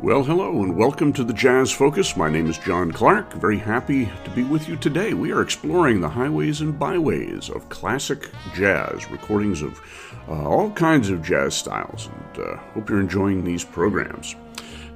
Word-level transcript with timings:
Well, 0.00 0.22
hello, 0.22 0.62
and 0.62 0.76
welcome 0.76 1.12
to 1.14 1.24
the 1.24 1.32
Jazz 1.32 1.72
Focus. 1.72 2.16
My 2.16 2.30
name 2.30 2.48
is 2.48 2.56
John 2.56 2.92
Clark. 2.92 3.32
Very 3.32 3.58
happy 3.58 4.08
to 4.22 4.30
be 4.30 4.44
with 4.44 4.68
you 4.68 4.76
today. 4.76 5.12
We 5.12 5.32
are 5.32 5.42
exploring 5.42 6.00
the 6.00 6.08
highways 6.08 6.60
and 6.60 6.78
byways 6.78 7.50
of 7.50 7.68
classic 7.68 8.30
jazz, 8.54 9.10
recordings 9.10 9.60
of 9.60 9.80
uh, 10.28 10.48
all 10.48 10.70
kinds 10.70 11.10
of 11.10 11.20
jazz 11.20 11.56
styles, 11.56 12.06
and 12.06 12.46
uh, 12.46 12.56
hope 12.74 12.88
you're 12.88 13.00
enjoying 13.00 13.42
these 13.42 13.64
programs. 13.64 14.36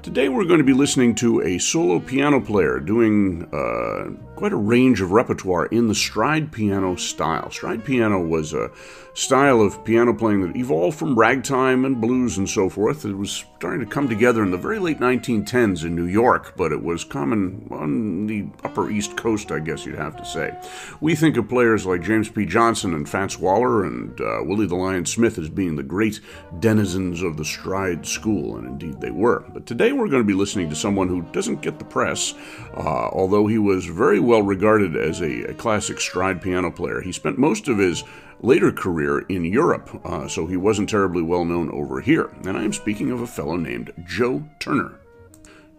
Today 0.04 0.28
we're 0.28 0.44
going 0.44 0.58
to 0.58 0.64
be 0.64 0.72
listening 0.72 1.16
to 1.16 1.42
a 1.42 1.58
solo 1.58 1.98
piano 1.98 2.40
player 2.40 2.78
doing 2.78 3.48
uh, 3.52 4.10
quite 4.36 4.52
a 4.52 4.56
range 4.56 5.00
of 5.00 5.10
repertoire 5.10 5.66
in 5.66 5.88
the 5.88 5.94
stride 5.94 6.52
piano 6.52 6.94
style. 6.94 7.50
Stride 7.50 7.84
piano 7.84 8.20
was 8.20 8.52
a 8.52 8.70
style 9.14 9.60
of 9.60 9.84
piano 9.84 10.14
playing 10.14 10.40
that 10.40 10.56
evolved 10.56 10.98
from 10.98 11.18
ragtime 11.18 11.84
and 11.84 12.00
blues 12.00 12.38
and 12.38 12.48
so 12.48 12.68
forth. 12.68 13.04
It 13.04 13.14
was 13.14 13.44
starting 13.56 13.80
to 13.80 13.86
come 13.86 14.08
together 14.08 14.42
in 14.42 14.50
the 14.50 14.56
very 14.56 14.78
late 14.78 14.98
1910s 14.98 15.84
in 15.84 15.94
New 15.94 16.06
York, 16.06 16.54
but 16.56 16.72
it 16.72 16.82
was 16.82 17.04
common 17.04 17.68
on 17.70 18.26
the 18.26 18.46
Upper 18.64 18.90
East 18.90 19.16
Coast, 19.16 19.52
I 19.52 19.60
guess 19.60 19.84
you'd 19.84 19.98
have 19.98 20.16
to 20.16 20.24
say. 20.24 20.52
We 21.00 21.14
think 21.14 21.36
of 21.36 21.48
players 21.48 21.86
like 21.86 22.02
James 22.02 22.28
P. 22.28 22.46
Johnson 22.46 22.94
and 22.94 23.08
Fats 23.08 23.38
Waller 23.38 23.84
and 23.84 24.18
uh, 24.20 24.40
Willie 24.42 24.66
the 24.66 24.74
Lion 24.74 25.04
Smith 25.04 25.38
as 25.38 25.48
being 25.48 25.76
the 25.76 25.82
great 25.82 26.20
denizens 26.58 27.22
of 27.22 27.36
the 27.36 27.44
stride 27.44 28.06
school, 28.06 28.56
and 28.56 28.66
indeed 28.66 29.00
they 29.00 29.10
were. 29.10 29.44
But 29.52 29.66
today 29.66 29.92
we're 29.92 30.08
going 30.08 30.22
to 30.22 30.26
be 30.26 30.34
listening 30.34 30.70
to 30.70 30.76
someone 30.76 31.08
who 31.08 31.22
doesn't 31.32 31.62
get 31.62 31.78
the 31.78 31.84
press, 31.84 32.34
uh, 32.74 33.08
although 33.12 33.46
he 33.46 33.58
was 33.58 33.84
very 33.84 34.20
well 34.20 34.42
regarded 34.42 34.96
as 34.96 35.20
a, 35.20 35.50
a 35.50 35.54
classic 35.54 36.00
stride 36.00 36.40
piano 36.40 36.70
player. 36.70 37.00
He 37.00 37.12
spent 37.12 37.38
most 37.38 37.68
of 37.68 37.78
his 37.78 38.02
later 38.42 38.72
career 38.72 39.20
in 39.20 39.44
Europe, 39.44 40.00
uh, 40.04 40.28
so 40.28 40.46
he 40.46 40.56
wasn't 40.56 40.88
terribly 40.88 41.22
well 41.22 41.44
known 41.44 41.70
over 41.70 42.00
here. 42.00 42.30
And 42.44 42.56
I 42.56 42.64
am 42.64 42.72
speaking 42.72 43.10
of 43.10 43.20
a 43.20 43.26
fellow 43.26 43.56
named 43.56 43.92
Joe 44.04 44.44
Turner. 44.58 44.98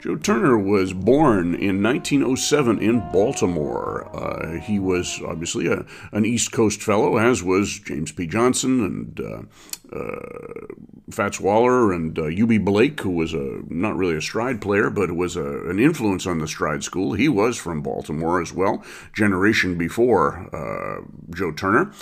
Joe 0.03 0.17
Turner 0.17 0.57
was 0.57 0.91
born 0.91 1.55
in 1.55 1.81
1907 1.81 2.77
in 2.79 2.99
Baltimore. 3.13 4.13
Uh, 4.13 4.59
he 4.59 4.77
was 4.77 5.21
obviously 5.25 5.67
a, 5.67 5.85
an 6.11 6.25
East 6.25 6.51
Coast 6.51 6.83
fellow, 6.83 7.15
as 7.15 7.41
was 7.41 7.79
James 7.79 8.11
P. 8.11 8.27
Johnson 8.27 8.83
and 8.83 9.19
uh, 9.21 9.95
uh, 9.95 10.65
Fats 11.09 11.39
Waller 11.39 11.93
and 11.93 12.19
uh, 12.19 12.23
Eubie 12.23 12.61
Blake, 12.61 12.99
who 12.99 13.11
was 13.11 13.33
a 13.33 13.61
not 13.69 13.95
really 13.95 14.17
a 14.17 14.21
stride 14.21 14.61
player, 14.61 14.89
but 14.89 15.09
was 15.13 15.37
a, 15.37 15.69
an 15.69 15.79
influence 15.79 16.27
on 16.27 16.39
the 16.39 16.49
stride 16.49 16.83
school. 16.83 17.13
He 17.13 17.29
was 17.29 17.55
from 17.55 17.81
Baltimore 17.81 18.41
as 18.41 18.51
well, 18.51 18.83
generation 19.13 19.77
before 19.77 20.49
uh, 20.53 21.05
Joe 21.33 21.53
Turner, 21.53 21.93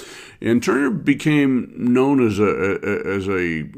and 0.42 0.64
Turner 0.64 0.90
became 0.90 1.72
known 1.78 2.26
as 2.26 2.40
a, 2.40 2.46
a 2.46 3.16
as 3.16 3.28
a 3.30 3.70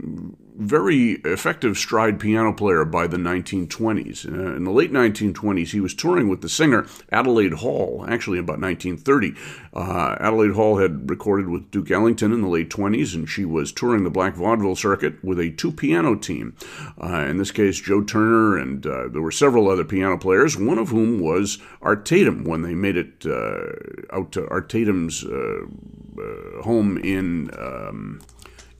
very 0.55 1.13
effective 1.23 1.77
stride 1.77 2.19
piano 2.19 2.53
player 2.53 2.85
by 2.85 3.07
the 3.07 3.17
1920s. 3.17 4.25
Uh, 4.25 4.55
in 4.55 4.63
the 4.63 4.71
late 4.71 4.91
1920s, 4.91 5.71
he 5.71 5.79
was 5.79 5.93
touring 5.93 6.29
with 6.29 6.41
the 6.41 6.49
singer 6.49 6.85
Adelaide 7.11 7.53
Hall, 7.53 8.05
actually 8.07 8.37
about 8.37 8.59
1930. 8.59 9.33
Uh, 9.73 10.15
Adelaide 10.19 10.53
Hall 10.53 10.77
had 10.77 11.09
recorded 11.09 11.49
with 11.49 11.71
Duke 11.71 11.91
Ellington 11.91 12.31
in 12.31 12.41
the 12.41 12.47
late 12.47 12.69
20s, 12.69 13.15
and 13.15 13.27
she 13.27 13.45
was 13.45 13.71
touring 13.71 14.03
the 14.03 14.09
black 14.09 14.35
vaudeville 14.35 14.75
circuit 14.75 15.23
with 15.23 15.39
a 15.39 15.51
two 15.51 15.71
piano 15.71 16.15
team. 16.15 16.55
Uh, 17.01 17.25
in 17.27 17.37
this 17.37 17.51
case, 17.51 17.79
Joe 17.79 18.03
Turner, 18.03 18.57
and 18.57 18.85
uh, 18.85 19.07
there 19.09 19.21
were 19.21 19.31
several 19.31 19.69
other 19.69 19.85
piano 19.85 20.17
players, 20.17 20.57
one 20.57 20.77
of 20.77 20.89
whom 20.89 21.19
was 21.19 21.57
Art 21.81 22.05
Tatum 22.05 22.43
when 22.43 22.61
they 22.61 22.75
made 22.75 22.97
it 22.97 23.25
uh, 23.25 24.15
out 24.15 24.31
to 24.33 24.47
Art 24.49 24.69
Tatum's 24.69 25.23
uh, 25.25 25.65
home 26.61 26.97
in. 26.97 27.49
Um, 27.57 28.21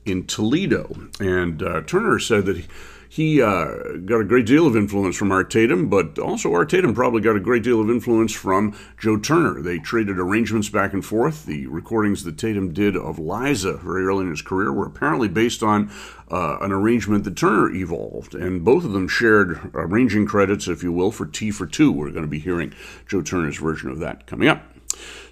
in 0.04 0.26
Toledo. 0.26 1.08
And 1.20 1.62
uh, 1.62 1.82
Turner 1.82 2.18
said 2.18 2.46
that 2.46 2.56
he, 2.56 2.66
he 3.08 3.40
uh, 3.40 3.98
got 4.04 4.20
a 4.20 4.24
great 4.24 4.44
deal 4.44 4.66
of 4.66 4.74
influence 4.74 5.16
from 5.16 5.30
Art 5.30 5.48
Tatum, 5.48 5.88
but 5.88 6.18
also 6.18 6.52
Art 6.52 6.70
Tatum 6.70 6.94
probably 6.94 7.20
got 7.20 7.36
a 7.36 7.40
great 7.40 7.62
deal 7.62 7.80
of 7.80 7.88
influence 7.88 8.32
from 8.32 8.76
Joe 8.98 9.18
Turner. 9.18 9.62
They 9.62 9.78
traded 9.78 10.18
arrangements 10.18 10.68
back 10.68 10.92
and 10.92 11.04
forth. 11.04 11.46
The 11.46 11.68
recordings 11.68 12.24
that 12.24 12.38
Tatum 12.38 12.72
did 12.72 12.96
of 12.96 13.20
Liza 13.20 13.74
very 13.74 14.04
early 14.04 14.24
in 14.24 14.30
his 14.30 14.42
career 14.42 14.72
were 14.72 14.86
apparently 14.86 15.28
based 15.28 15.62
on 15.62 15.92
uh, 16.28 16.58
an 16.60 16.72
arrangement 16.72 17.22
that 17.22 17.36
Turner 17.36 17.70
evolved, 17.72 18.34
and 18.34 18.64
both 18.64 18.84
of 18.84 18.92
them 18.92 19.06
shared 19.06 19.70
arranging 19.74 20.26
credits, 20.26 20.66
if 20.66 20.82
you 20.82 20.90
will, 20.90 21.12
for 21.12 21.26
Tea 21.26 21.52
for 21.52 21.66
Two. 21.66 21.92
We're 21.92 22.10
going 22.10 22.22
to 22.24 22.28
be 22.28 22.40
hearing 22.40 22.74
Joe 23.06 23.22
Turner's 23.22 23.58
version 23.58 23.90
of 23.90 24.00
that 24.00 24.26
coming 24.26 24.48
up. 24.48 24.64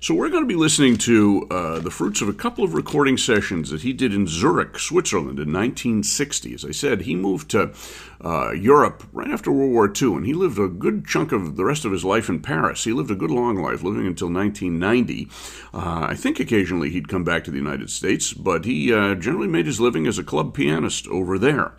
So, 0.02 0.14
we're 0.14 0.30
going 0.30 0.42
to 0.42 0.48
be 0.48 0.56
listening 0.56 0.96
to 0.96 1.46
uh, 1.48 1.78
the 1.78 1.92
fruits 1.92 2.20
of 2.22 2.28
a 2.28 2.32
couple 2.32 2.64
of 2.64 2.74
recording 2.74 3.16
sessions 3.16 3.70
that 3.70 3.82
he 3.82 3.92
did 3.92 4.12
in 4.12 4.26
Zurich, 4.26 4.80
Switzerland 4.80 5.38
in 5.38 5.52
1960. 5.52 6.54
As 6.54 6.64
I 6.64 6.72
said, 6.72 7.02
he 7.02 7.14
moved 7.14 7.52
to 7.52 7.72
uh, 8.20 8.50
Europe 8.50 9.04
right 9.12 9.30
after 9.30 9.52
World 9.52 9.70
War 9.70 9.86
II, 9.86 10.16
and 10.16 10.26
he 10.26 10.34
lived 10.34 10.58
a 10.58 10.66
good 10.66 11.06
chunk 11.06 11.30
of 11.30 11.54
the 11.54 11.64
rest 11.64 11.84
of 11.84 11.92
his 11.92 12.04
life 12.04 12.28
in 12.28 12.40
Paris. 12.40 12.82
He 12.82 12.92
lived 12.92 13.12
a 13.12 13.14
good 13.14 13.30
long 13.30 13.62
life, 13.62 13.84
living 13.84 14.04
until 14.04 14.28
1990. 14.28 15.28
Uh, 15.72 16.06
I 16.10 16.16
think 16.16 16.40
occasionally 16.40 16.90
he'd 16.90 17.06
come 17.06 17.22
back 17.22 17.44
to 17.44 17.52
the 17.52 17.56
United 17.56 17.88
States, 17.88 18.32
but 18.32 18.64
he 18.64 18.92
uh, 18.92 19.14
generally 19.14 19.46
made 19.46 19.66
his 19.66 19.80
living 19.80 20.08
as 20.08 20.18
a 20.18 20.24
club 20.24 20.52
pianist 20.52 21.06
over 21.06 21.38
there. 21.38 21.74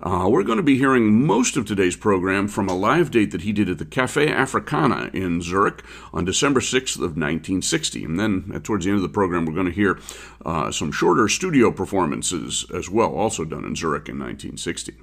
Uh, 0.00 0.26
we're 0.28 0.42
going 0.42 0.56
to 0.56 0.64
be 0.64 0.78
hearing 0.78 1.24
most 1.24 1.56
of 1.56 1.64
today's 1.64 1.96
program 1.96 2.48
from 2.48 2.68
a 2.68 2.76
live 2.76 3.12
date 3.12 3.30
that 3.30 3.42
he 3.42 3.52
did 3.52 3.68
at 3.68 3.78
the 3.78 3.84
Cafe 3.84 4.28
Africana 4.28 5.10
in 5.12 5.40
Zurich 5.42 5.84
on 6.12 6.24
December 6.24 6.58
6th 6.58 6.96
of 6.96 7.14
1960. 7.14 7.67
And 8.04 8.18
then 8.18 8.50
uh, 8.54 8.58
towards 8.60 8.84
the 8.84 8.90
end 8.90 8.96
of 8.96 9.02
the 9.02 9.08
program, 9.08 9.46
we're 9.46 9.54
going 9.54 9.66
to 9.66 9.72
hear 9.72 9.98
uh, 10.44 10.70
some 10.70 10.92
shorter 10.92 11.28
studio 11.28 11.70
performances 11.70 12.66
as 12.74 12.88
well, 12.88 13.14
also 13.14 13.44
done 13.44 13.64
in 13.64 13.76
Zurich 13.76 14.08
in 14.08 14.18
1960. 14.18 14.94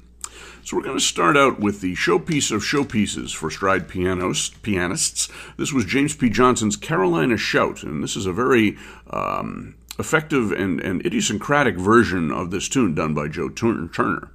So 0.64 0.76
we're 0.76 0.84
going 0.84 0.98
to 0.98 1.04
start 1.04 1.38
out 1.38 1.60
with 1.60 1.82
the 1.82 1.94
showpiece 1.94 2.52
of 2.52 2.62
showpieces 2.62 3.34
for 3.34 3.52
stride 3.52 3.88
pianos, 3.88 4.50
pianists. 4.64 5.30
This 5.58 5.72
was 5.72 5.86
James 5.86 6.16
P. 6.16 6.30
Johnson's 6.30 6.76
Carolina 6.76 7.38
Shout, 7.38 7.84
and 7.84 8.04
this 8.04 8.16
is 8.16 8.26
a 8.26 8.34
very 8.34 8.78
um, 9.12 9.76
effective 9.98 10.52
and, 10.52 10.80
and 10.82 11.06
idiosyncratic 11.06 11.78
version 11.78 12.32
of 12.32 12.52
this 12.52 12.68
tune 12.68 12.96
done 12.96 13.14
by 13.14 13.28
Joe 13.28 13.50
Turner. 13.50 14.30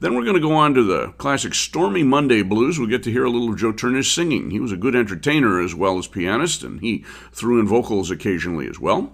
Then 0.00 0.14
we're 0.14 0.24
going 0.24 0.34
to 0.34 0.40
go 0.40 0.54
on 0.54 0.74
to 0.74 0.82
the 0.82 1.12
classic 1.18 1.54
Stormy 1.54 2.02
Monday 2.02 2.42
Blues. 2.42 2.78
We'll 2.78 2.88
get 2.88 3.02
to 3.04 3.12
hear 3.12 3.24
a 3.24 3.30
little 3.30 3.50
of 3.50 3.58
Joe 3.58 3.72
Turner's 3.72 4.10
singing. 4.10 4.50
He 4.50 4.60
was 4.60 4.72
a 4.72 4.76
good 4.76 4.94
entertainer 4.94 5.60
as 5.60 5.74
well 5.74 5.98
as 5.98 6.08
pianist, 6.08 6.62
and 6.62 6.80
he 6.80 7.04
threw 7.32 7.60
in 7.60 7.66
vocals 7.66 8.10
occasionally 8.10 8.68
as 8.68 8.80
well. 8.80 9.12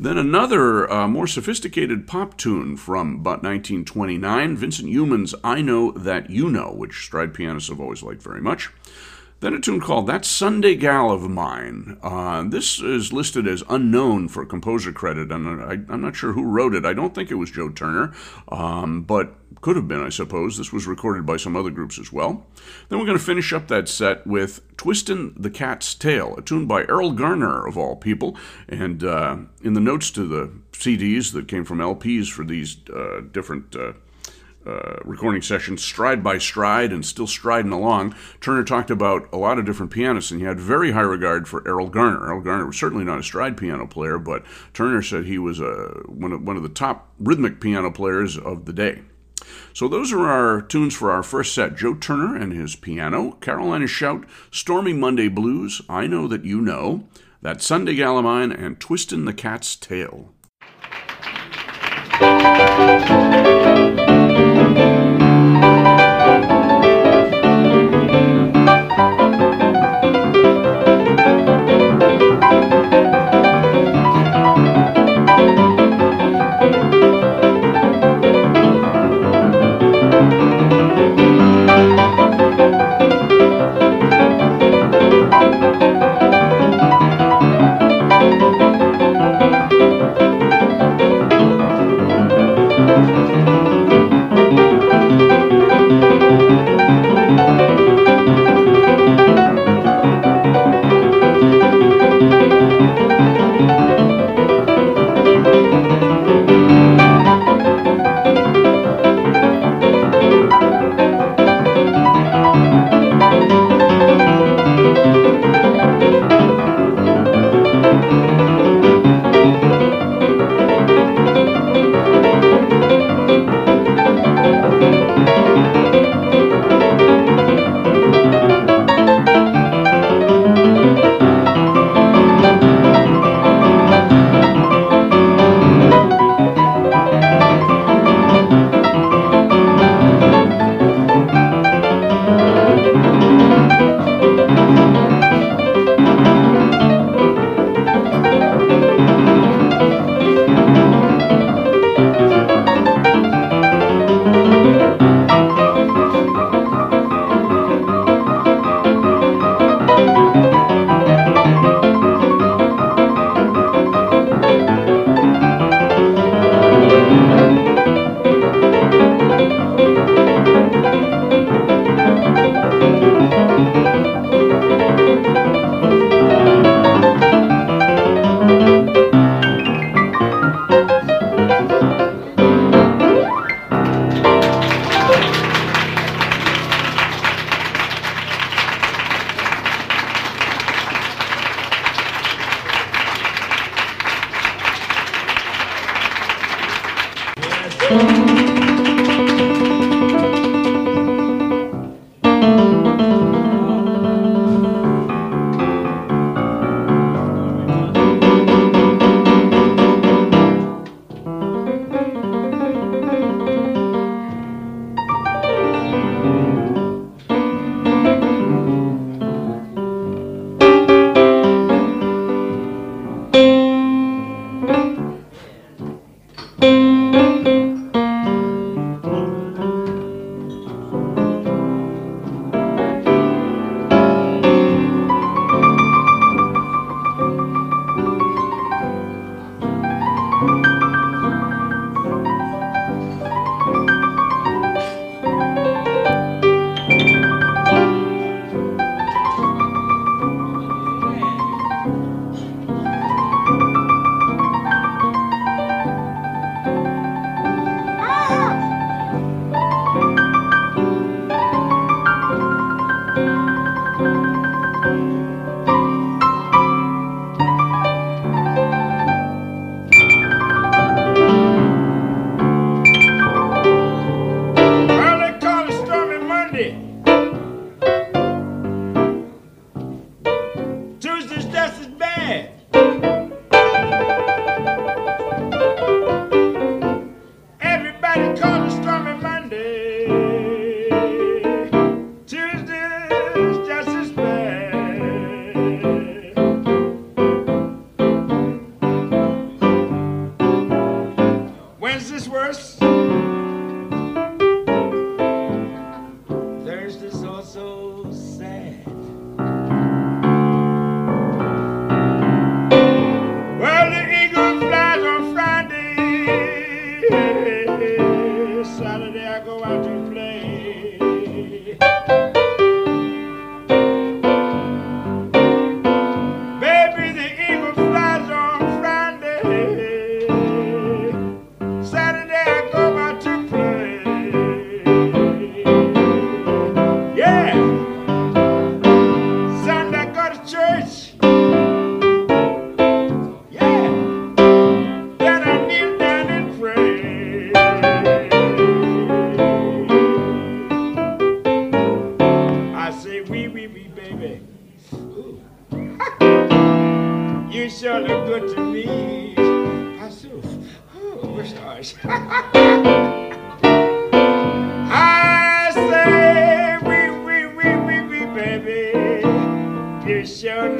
Then 0.00 0.18
another 0.18 0.90
uh, 0.90 1.06
more 1.06 1.26
sophisticated 1.26 2.08
pop 2.08 2.36
tune 2.36 2.76
from 2.76 3.16
about 3.16 3.42
1929, 3.42 4.56
Vincent 4.56 4.88
Youmans' 4.88 5.34
I 5.44 5.60
Know 5.60 5.92
That 5.92 6.28
You 6.28 6.50
Know, 6.50 6.72
which 6.72 7.04
stride 7.04 7.34
pianists 7.34 7.68
have 7.68 7.80
always 7.80 8.02
liked 8.02 8.22
very 8.22 8.40
much. 8.40 8.70
Then 9.42 9.54
a 9.54 9.60
tune 9.60 9.80
called 9.80 10.06
That 10.06 10.24
Sunday 10.24 10.76
Gal 10.76 11.10
of 11.10 11.28
Mine. 11.28 11.98
Uh, 12.00 12.44
this 12.44 12.80
is 12.80 13.12
listed 13.12 13.48
as 13.48 13.64
unknown 13.68 14.28
for 14.28 14.46
composer 14.46 14.92
credit, 14.92 15.32
and 15.32 15.60
I, 15.60 15.92
am 15.92 16.00
not 16.00 16.14
sure 16.14 16.32
who 16.32 16.44
wrote 16.44 16.76
it. 16.76 16.86
I 16.86 16.92
don't 16.92 17.12
think 17.12 17.28
it 17.28 17.34
was 17.34 17.50
Joe 17.50 17.68
Turner, 17.68 18.14
um, 18.52 19.02
but 19.02 19.34
could 19.60 19.74
have 19.74 19.88
been, 19.88 20.00
I 20.00 20.10
suppose. 20.10 20.58
This 20.58 20.72
was 20.72 20.86
recorded 20.86 21.26
by 21.26 21.38
some 21.38 21.56
other 21.56 21.70
groups 21.70 21.98
as 21.98 22.12
well. 22.12 22.46
Then 22.88 23.00
we're 23.00 23.04
going 23.04 23.18
to 23.18 23.24
finish 23.24 23.52
up 23.52 23.66
that 23.66 23.88
set 23.88 24.24
with 24.24 24.60
Twistin' 24.76 25.34
the 25.36 25.50
Cat's 25.50 25.96
Tail, 25.96 26.36
a 26.36 26.42
tune 26.42 26.66
by 26.66 26.84
Erroll 26.84 27.16
Garner, 27.16 27.66
of 27.66 27.76
all 27.76 27.96
people. 27.96 28.36
And 28.68 29.02
uh, 29.02 29.38
in 29.60 29.72
the 29.72 29.80
notes 29.80 30.12
to 30.12 30.24
the 30.24 30.52
CDs 30.70 31.32
that 31.32 31.48
came 31.48 31.64
from 31.64 31.78
LPs 31.78 32.30
for 32.30 32.44
these 32.44 32.76
uh, 32.94 33.22
different 33.32 33.74
uh, 34.66 34.96
recording 35.04 35.42
sessions, 35.42 35.82
stride 35.82 36.22
by 36.22 36.38
stride, 36.38 36.92
and 36.92 37.04
still 37.04 37.26
striding 37.26 37.72
along. 37.72 38.14
Turner 38.40 38.64
talked 38.64 38.90
about 38.90 39.28
a 39.32 39.36
lot 39.36 39.58
of 39.58 39.64
different 39.64 39.92
pianists, 39.92 40.30
and 40.30 40.40
he 40.40 40.46
had 40.46 40.60
very 40.60 40.92
high 40.92 41.00
regard 41.00 41.48
for 41.48 41.62
Erroll 41.62 41.90
Garner. 41.90 42.20
Erroll 42.20 42.44
Garner 42.44 42.66
was 42.66 42.76
certainly 42.76 43.04
not 43.04 43.18
a 43.18 43.22
stride 43.22 43.56
piano 43.56 43.86
player, 43.86 44.18
but 44.18 44.44
Turner 44.72 45.02
said 45.02 45.24
he 45.24 45.38
was 45.38 45.60
a, 45.60 45.66
uh, 45.66 45.88
one, 46.06 46.32
of, 46.32 46.42
one 46.42 46.56
of 46.56 46.62
the 46.62 46.68
top 46.68 47.12
rhythmic 47.18 47.60
piano 47.60 47.90
players 47.90 48.36
of 48.38 48.64
the 48.64 48.72
day. 48.72 49.02
So 49.72 49.88
those 49.88 50.12
are 50.12 50.28
our 50.28 50.62
tunes 50.62 50.94
for 50.94 51.10
our 51.10 51.22
first 51.22 51.54
set. 51.54 51.76
Joe 51.76 51.94
Turner 51.94 52.36
and 52.36 52.52
his 52.52 52.76
piano, 52.76 53.32
Carolina 53.40 53.86
Shout, 53.86 54.24
Stormy 54.50 54.92
Monday 54.92 55.28
Blues, 55.28 55.82
I 55.88 56.06
Know 56.06 56.28
That 56.28 56.44
You 56.44 56.60
Know, 56.60 57.08
That 57.40 57.62
Sunday 57.62 57.94
Gal 57.94 58.18
of 58.18 58.24
Mine, 58.24 58.52
and 58.52 58.78
Twistin' 58.78 59.24
the 59.24 59.32
Cat's 59.32 59.74
Tail. 59.76 60.32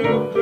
음. 0.05 0.42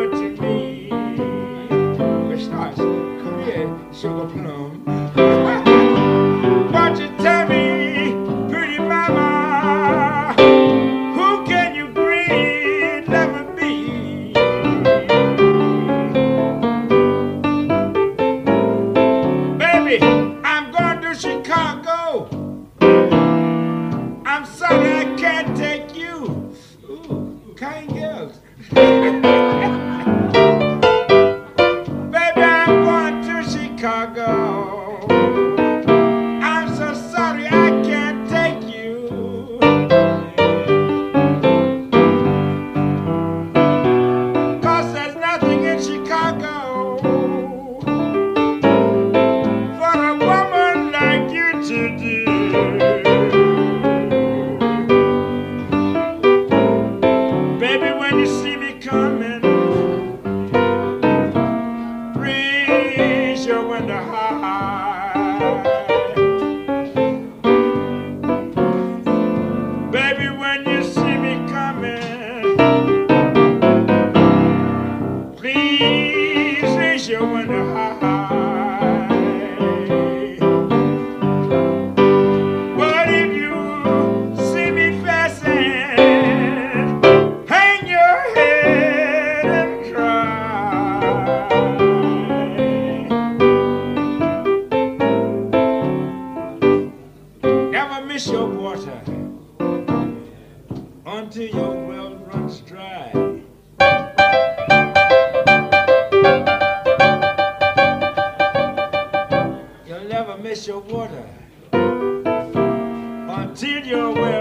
Miss 110.51 110.67
your 110.67 110.81
water. 110.81 111.25
Until 111.73 113.87
your 113.87 114.13
well 114.13 114.40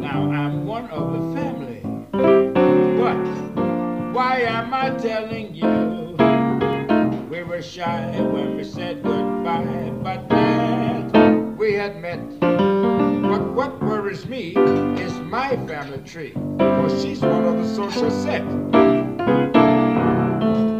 Now 0.00 0.30
I'm 0.30 0.66
one 0.66 0.88
of 0.90 1.12
the 1.12 1.20
family, 1.40 1.80
but 2.12 3.16
why 4.12 4.40
am 4.42 4.74
I 4.74 4.90
telling 4.98 5.54
you? 5.54 6.16
We 7.30 7.42
were 7.42 7.62
shy 7.62 8.20
when 8.20 8.56
we 8.56 8.64
said 8.64 9.02
goodbye, 9.02 9.90
but 10.02 10.28
glad 10.28 11.58
we 11.58 11.72
had 11.74 12.00
met. 12.00 12.20
But 12.40 13.52
what 13.54 13.80
worries 13.82 14.26
me 14.26 14.54
is 15.00 15.12
my 15.20 15.56
family 15.66 16.02
tree, 16.04 16.34
for 16.58 16.88
she's 17.00 17.20
one 17.20 17.44
of 17.44 17.56
the 17.56 17.74
social 17.74 18.10
set. 18.10 18.44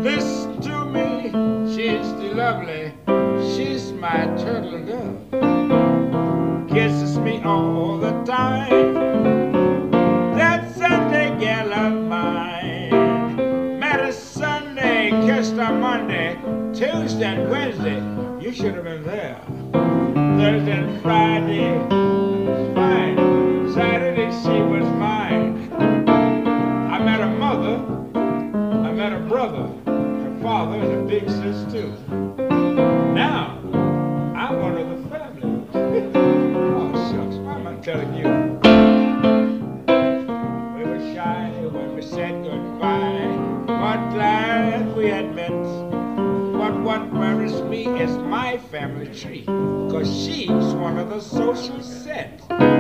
Listen 0.02 0.60
to 0.60 0.84
me, 0.84 1.30
she's 1.74 2.12
the 2.20 2.34
lovely, 2.34 2.92
she's 3.54 3.92
my 3.92 4.26
turtle 4.36 4.84
dove. 4.84 5.16
Kisses 6.68 7.01
me 7.32 7.42
all 7.44 7.98
the 7.98 8.12
time. 8.24 9.90
That 10.34 10.74
Sunday 10.74 11.38
gal 11.38 11.72
of 11.72 12.04
mine. 12.08 13.78
Met 13.78 14.00
a 14.00 14.12
Sunday, 14.12 15.10
kissed 15.26 15.54
a 15.54 15.72
Monday, 15.72 16.38
Tuesday 16.72 17.24
and 17.24 17.50
Wednesday. 17.50 18.00
You 18.44 18.52
should 18.52 18.74
have 18.74 18.84
been 18.84 19.04
there. 19.04 19.40
Thursday 19.72 20.72
and 20.72 21.02
Friday 21.02 22.01
family 48.82 49.06
tree, 49.14 49.44
cause 49.46 50.08
she's 50.24 50.74
one 50.74 50.98
of 50.98 51.08
the 51.08 51.20
social 51.20 51.80
set. 51.80 52.71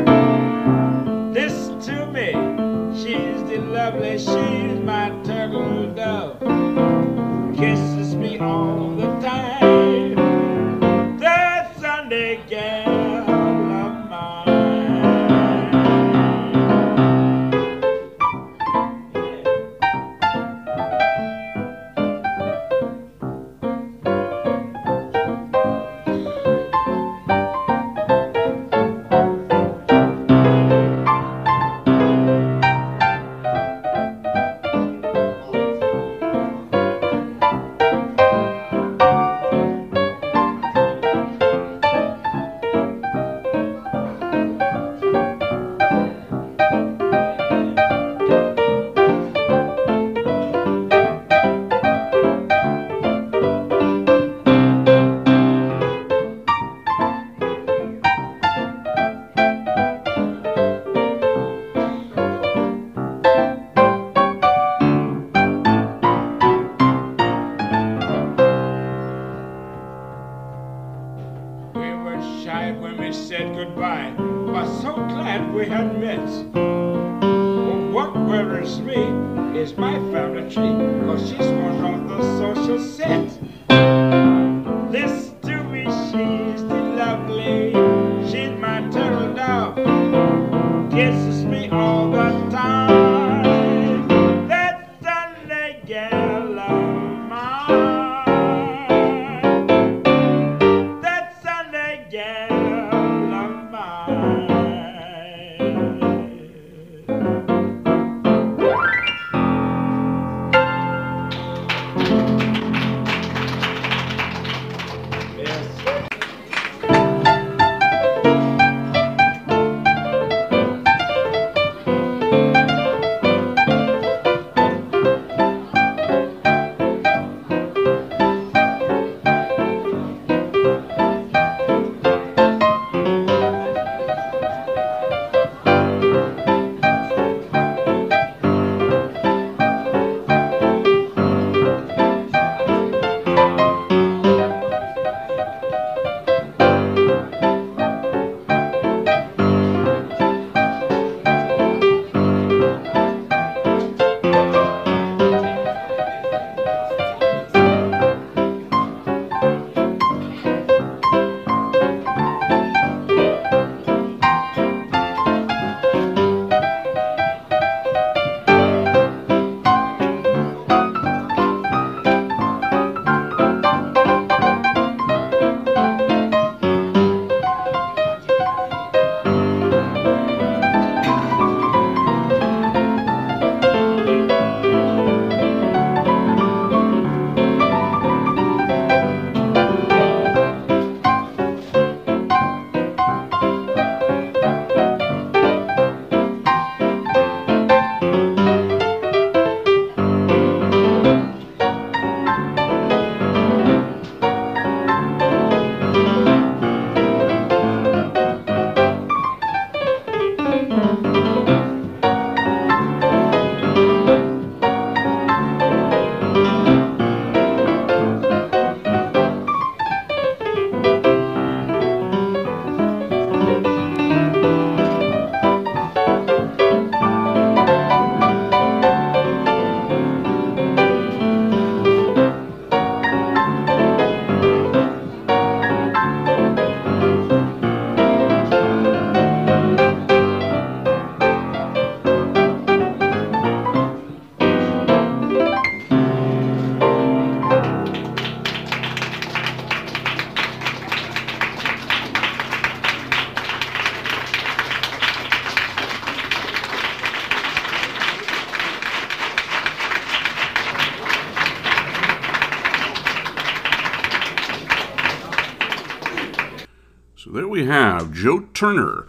So 267.22 267.30
there 267.30 267.46
we 267.46 267.66
have 267.66 268.12
Joe 268.12 268.48
Turner 268.52 269.06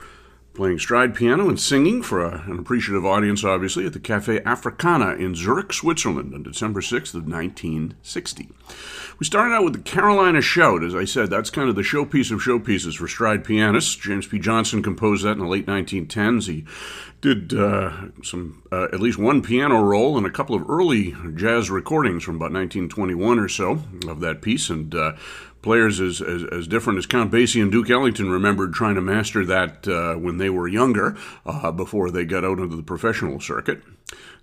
playing 0.54 0.78
stride 0.78 1.16
piano 1.16 1.50
and 1.50 1.60
singing 1.60 2.04
for 2.04 2.24
a, 2.24 2.44
an 2.48 2.60
appreciative 2.60 3.04
audience, 3.04 3.44
obviously, 3.44 3.88
at 3.88 3.94
the 3.94 4.00
Cafe 4.00 4.40
Africana 4.44 5.16
in 5.16 5.34
Zurich, 5.34 5.74
Switzerland 5.74 6.32
on 6.32 6.44
December 6.44 6.80
6th 6.80 7.16
of 7.16 7.26
1960. 7.26 8.50
We 9.18 9.26
started 9.26 9.56
out 9.56 9.64
with 9.64 9.74
the 9.74 9.82
Carolina 9.82 10.42
Shout. 10.42 10.84
As 10.84 10.94
I 10.94 11.06
said, 11.06 11.32
that's 11.32 11.50
kind 11.50 11.70
of 11.70 11.76
the 11.76 11.82
showpiece 11.82 12.32
of 12.32 12.40
showpieces 12.40 12.98
for 12.98 13.08
stride 13.08 13.44
pianists. 13.44 13.96
James 13.96 14.28
P. 14.28 14.38
Johnson 14.38 14.84
composed 14.84 15.26
that 15.26 15.32
in 15.32 15.40
the 15.40 15.48
late 15.48 15.66
1910s. 15.66 16.46
He 16.46 16.66
did 17.22 17.58
uh, 17.60 18.12
some, 18.22 18.62
uh, 18.72 18.90
at 18.94 19.00
least 19.00 19.18
one 19.18 19.42
piano 19.42 19.82
roll 19.82 20.18
and 20.18 20.28
a 20.28 20.32
couple 20.32 20.56
of 20.56 20.70
early 20.70 21.16
jazz 21.34 21.72
recordings 21.72 22.24
from 22.24 22.36
about 22.36 22.52
1921 22.52 23.40
or 23.40 23.48
so 23.48 23.80
of 24.08 24.20
that 24.20 24.44
piece. 24.44 24.70
And 24.70 24.94
uh, 24.94 25.14
players 25.64 26.00
as, 26.00 26.22
as, 26.22 26.44
as, 26.52 26.68
different 26.68 27.00
as 27.00 27.06
Count 27.06 27.32
Basie 27.32 27.62
and 27.62 27.72
Duke 27.72 27.90
Ellington 27.90 28.30
remembered 28.30 28.74
trying 28.74 28.96
to 28.96 29.02
master 29.02 29.46
that 29.46 29.88
uh, 29.88 30.16
when 30.16 30.38
they 30.38 30.50
were 30.50 30.68
younger 30.68 31.18
uh, 31.46 31.72
before 31.72 32.12
they 32.12 32.26
got 32.26 32.44
out 32.44 32.60
into 32.60 32.76
the 32.76 32.84
professional 32.84 33.40
circuit. 33.40 33.82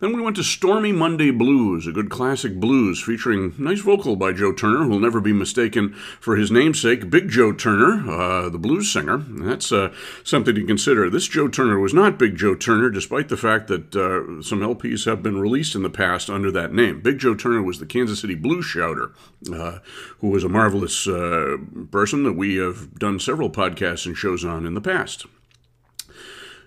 Then 0.00 0.16
we 0.16 0.22
went 0.22 0.36
to 0.36 0.42
Stormy 0.42 0.92
Monday 0.92 1.30
Blues, 1.30 1.86
a 1.86 1.92
good 1.92 2.08
classic 2.08 2.54
blues 2.58 3.02
featuring 3.02 3.54
nice 3.58 3.80
vocal 3.80 4.16
by 4.16 4.32
Joe 4.32 4.52
Turner, 4.52 4.84
who 4.84 4.88
will 4.88 4.98
never 4.98 5.20
be 5.20 5.32
mistaken 5.32 5.92
for 6.20 6.36
his 6.36 6.50
namesake, 6.50 7.10
Big 7.10 7.28
Joe 7.28 7.52
Turner, 7.52 8.10
uh, 8.10 8.48
the 8.48 8.58
blues 8.58 8.90
singer. 8.90 9.18
That's 9.18 9.70
uh, 9.70 9.92
something 10.24 10.54
to 10.54 10.64
consider. 10.64 11.10
This 11.10 11.28
Joe 11.28 11.48
Turner 11.48 11.78
was 11.78 11.92
not 11.92 12.18
Big 12.18 12.36
Joe 12.36 12.54
Turner, 12.54 12.88
despite 12.88 13.28
the 13.28 13.36
fact 13.36 13.68
that 13.68 13.94
uh, 13.94 14.42
some 14.42 14.60
LPs 14.60 15.04
have 15.04 15.22
been 15.22 15.38
released 15.38 15.74
in 15.74 15.82
the 15.82 15.90
past 15.90 16.30
under 16.30 16.50
that 16.50 16.72
name. 16.72 17.02
Big 17.02 17.18
Joe 17.18 17.34
Turner 17.34 17.62
was 17.62 17.78
the 17.78 17.86
Kansas 17.86 18.20
City 18.20 18.34
blues 18.34 18.64
shouter, 18.64 19.12
uh, 19.52 19.80
who 20.20 20.28
was 20.28 20.44
a 20.44 20.48
marvelous 20.48 21.06
uh, 21.06 21.58
person 21.90 22.22
that 22.24 22.36
we 22.36 22.56
have 22.56 22.98
done 22.98 23.20
several 23.20 23.50
podcasts 23.50 24.06
and 24.06 24.16
shows 24.16 24.46
on 24.46 24.64
in 24.64 24.72
the 24.72 24.80
past. 24.80 25.26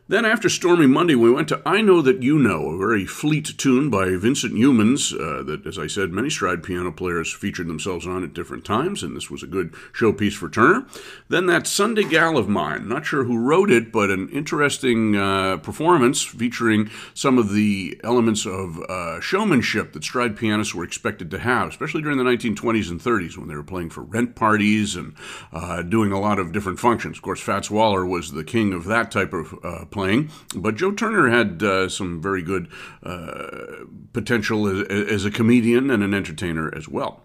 Then, 0.05 0.25
after 0.25 0.49
Stormy 0.49 0.85
Monday, 0.85 1.15
we 1.15 1.31
went 1.31 1.47
to 1.47 1.61
I 1.65 1.79
Know 1.79 2.01
That 2.01 2.21
You 2.21 2.37
Know, 2.37 2.71
a 2.71 2.77
very 2.77 3.05
fleet 3.05 3.57
tune 3.57 3.89
by 3.89 4.17
Vincent 4.17 4.53
Youmans 4.53 5.13
uh, 5.13 5.43
that, 5.43 5.65
as 5.65 5.79
I 5.79 5.87
said, 5.87 6.11
many 6.11 6.29
stride 6.29 6.61
piano 6.61 6.91
players 6.91 7.31
featured 7.31 7.67
themselves 7.67 8.05
on 8.05 8.21
at 8.21 8.33
different 8.33 8.65
times, 8.65 9.01
and 9.01 9.15
this 9.15 9.31
was 9.31 9.43
a 9.43 9.47
good 9.47 9.71
showpiece 9.93 10.33
for 10.33 10.49
Turner. 10.49 10.85
Then, 11.29 11.45
that 11.45 11.67
Sunday 11.67 12.03
Gal 12.03 12.37
of 12.37 12.49
Mine, 12.49 12.89
not 12.89 13.05
sure 13.05 13.23
who 13.23 13.37
wrote 13.37 13.71
it, 13.71 13.93
but 13.93 14.11
an 14.11 14.27
interesting 14.27 15.15
uh, 15.15 15.55
performance 15.57 16.21
featuring 16.21 16.91
some 17.13 17.37
of 17.37 17.53
the 17.53 17.97
elements 18.03 18.45
of 18.45 18.81
uh, 18.89 19.21
showmanship 19.21 19.93
that 19.93 20.03
stride 20.03 20.35
pianists 20.35 20.75
were 20.75 20.83
expected 20.83 21.31
to 21.31 21.39
have, 21.39 21.69
especially 21.69 22.01
during 22.01 22.17
the 22.17 22.25
1920s 22.25 22.91
and 22.91 22.99
30s 22.99 23.37
when 23.37 23.47
they 23.47 23.55
were 23.55 23.63
playing 23.63 23.89
for 23.89 24.01
rent 24.01 24.35
parties 24.35 24.97
and 24.97 25.15
uh, 25.53 25.81
doing 25.81 26.11
a 26.11 26.19
lot 26.19 26.39
of 26.39 26.51
different 26.51 26.79
functions. 26.79 27.15
Of 27.15 27.23
course, 27.23 27.39
Fats 27.39 27.71
Waller 27.71 28.05
was 28.05 28.33
the 28.33 28.43
king 28.43 28.73
of 28.73 28.83
that 28.83 29.09
type 29.09 29.31
of 29.31 29.57
uh, 29.63 29.85
playing. 29.93 30.29
But 30.55 30.75
Joe 30.75 30.91
Turner 30.91 31.29
had 31.29 31.63
uh, 31.63 31.87
some 31.87 32.21
very 32.21 32.41
good 32.41 32.67
uh, 33.03 33.85
potential 34.11 34.67
as, 34.67 34.87
as, 34.87 35.23
a 35.23 35.31
comedian 35.31 35.89
and 35.89 36.03
an 36.03 36.13
entertainer 36.13 36.73
as 36.75 36.89
well. 36.89 37.23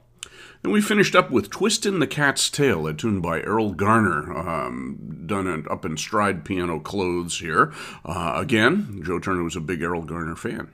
Then 0.63 0.73
we 0.73 0.81
finished 0.81 1.15
up 1.15 1.31
with 1.31 1.51
Twistin' 1.51 2.01
the 2.01 2.07
Cat's 2.07 2.51
Tail, 2.51 2.87
a 2.87 2.93
tune 2.93 3.21
by 3.21 3.41
Erroll 3.41 3.77
Garner, 3.77 4.37
um, 4.37 5.23
done 5.25 5.67
up 5.71 5.85
in 5.85 5.97
stride 5.97 6.45
piano 6.45 6.81
clothes 6.81 7.39
here. 7.39 7.73
Uh, 8.05 8.35
again, 8.37 9.01
Joe 9.05 9.19
Turner 9.19 9.45
was 9.45 9.57
a 9.57 9.61
big 9.61 9.81
Erroll 9.81 10.07
Garner 10.07 10.37
fan. 10.37 10.73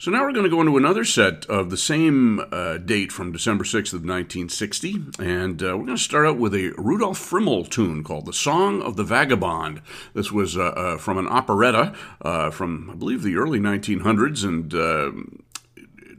So 0.00 0.12
now 0.12 0.22
we're 0.22 0.32
going 0.32 0.44
to 0.44 0.50
go 0.50 0.60
into 0.60 0.76
another 0.76 1.04
set 1.04 1.44
of 1.46 1.70
the 1.70 1.76
same 1.76 2.40
uh, 2.52 2.78
date 2.78 3.10
from 3.10 3.32
December 3.32 3.64
6th 3.64 3.92
of 3.92 4.04
1960, 4.04 4.94
and 5.18 5.60
uh, 5.60 5.76
we're 5.76 5.86
going 5.86 5.96
to 5.96 5.98
start 5.98 6.24
out 6.24 6.38
with 6.38 6.54
a 6.54 6.72
Rudolf 6.78 7.18
Friml 7.18 7.68
tune 7.68 8.04
called 8.04 8.26
"The 8.26 8.32
Song 8.32 8.80
of 8.80 8.94
the 8.94 9.02
Vagabond." 9.02 9.82
This 10.14 10.30
was 10.30 10.56
uh, 10.56 10.66
uh 10.66 10.98
from 10.98 11.18
an 11.18 11.26
operetta 11.26 11.96
uh, 12.22 12.50
from, 12.50 12.90
I 12.90 12.94
believe, 12.94 13.24
the 13.24 13.34
early 13.34 13.58
1900s, 13.58 14.44
and 14.44 14.72
uh, 14.72 15.10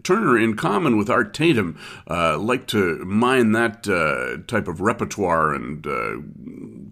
Turner, 0.10 0.40
in 0.40 0.56
common 0.56 0.98
with 0.98 1.08
Art 1.08 1.36
Tatum, 1.36 1.78
uh, 2.10 2.36
liked 2.40 2.68
to 2.72 3.06
mine 3.06 3.52
that 3.52 3.88
uh, 3.88 4.42
type 4.48 4.68
of 4.68 4.82
repertoire 4.82 5.54
and 5.54 5.86
uh, 5.86 6.16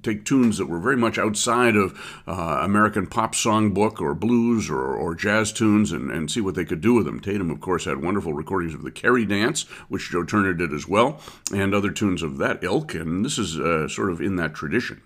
take 0.03 0.23
tunes 0.23 0.59
that 0.59 0.67
were 0.67 0.77
very 0.77 0.97
much 0.97 1.17
outside 1.17 1.75
of 1.75 1.99
uh, 2.27 2.59
American 2.61 3.07
pop 3.07 3.33
songbook 3.33 3.99
or 3.99 4.13
blues 4.13 4.69
or, 4.69 4.95
or 4.95 5.15
jazz 5.15 5.51
tunes 5.51 5.91
and, 5.91 6.11
and, 6.11 6.29
see 6.29 6.41
what 6.41 6.53
they 6.53 6.63
could 6.63 6.79
do 6.79 6.93
with 6.93 7.07
them. 7.07 7.19
Tatum, 7.19 7.49
of 7.49 7.59
course, 7.59 7.85
had 7.85 8.03
wonderful 8.03 8.33
recordings 8.33 8.75
of 8.75 8.83
the 8.83 8.91
Kerry 8.91 9.25
Dance, 9.25 9.63
which 9.89 10.11
Joe 10.11 10.23
Turner 10.23 10.53
did 10.53 10.71
as 10.71 10.87
well, 10.87 11.19
and 11.51 11.73
other 11.73 11.89
tunes 11.89 12.21
of 12.21 12.37
that 12.37 12.63
ilk, 12.63 12.93
and 12.93 13.25
this 13.25 13.39
is 13.39 13.59
uh, 13.59 13.87
sort 13.87 14.11
of 14.11 14.21
in 14.21 14.35
that 14.35 14.53
tradition. 14.53 15.01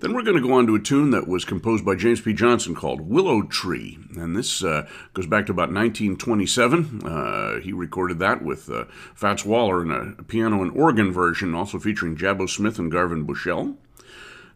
Then 0.00 0.12
we're 0.12 0.22
going 0.22 0.40
to 0.40 0.46
go 0.46 0.54
on 0.54 0.66
to 0.66 0.74
a 0.74 0.80
tune 0.80 1.10
that 1.10 1.26
was 1.26 1.44
composed 1.44 1.84
by 1.84 1.94
James 1.94 2.20
P. 2.20 2.32
Johnson 2.32 2.74
called 2.74 3.00
Willow 3.00 3.42
Tree. 3.42 3.98
And 4.16 4.36
this 4.36 4.62
uh, 4.62 4.86
goes 5.14 5.26
back 5.26 5.46
to 5.46 5.52
about 5.52 5.72
1927. 5.72 7.02
Uh, 7.04 7.60
he 7.60 7.72
recorded 7.72 8.18
that 8.18 8.42
with 8.42 8.70
uh, 8.70 8.84
Fats 9.14 9.44
Waller 9.44 9.82
in 9.82 9.90
a 9.90 10.22
piano 10.22 10.62
and 10.62 10.76
organ 10.76 11.12
version, 11.12 11.54
also 11.54 11.78
featuring 11.78 12.16
Jabbo 12.16 12.48
Smith 12.48 12.78
and 12.78 12.92
Garvin 12.92 13.24
Bushell. 13.24 13.76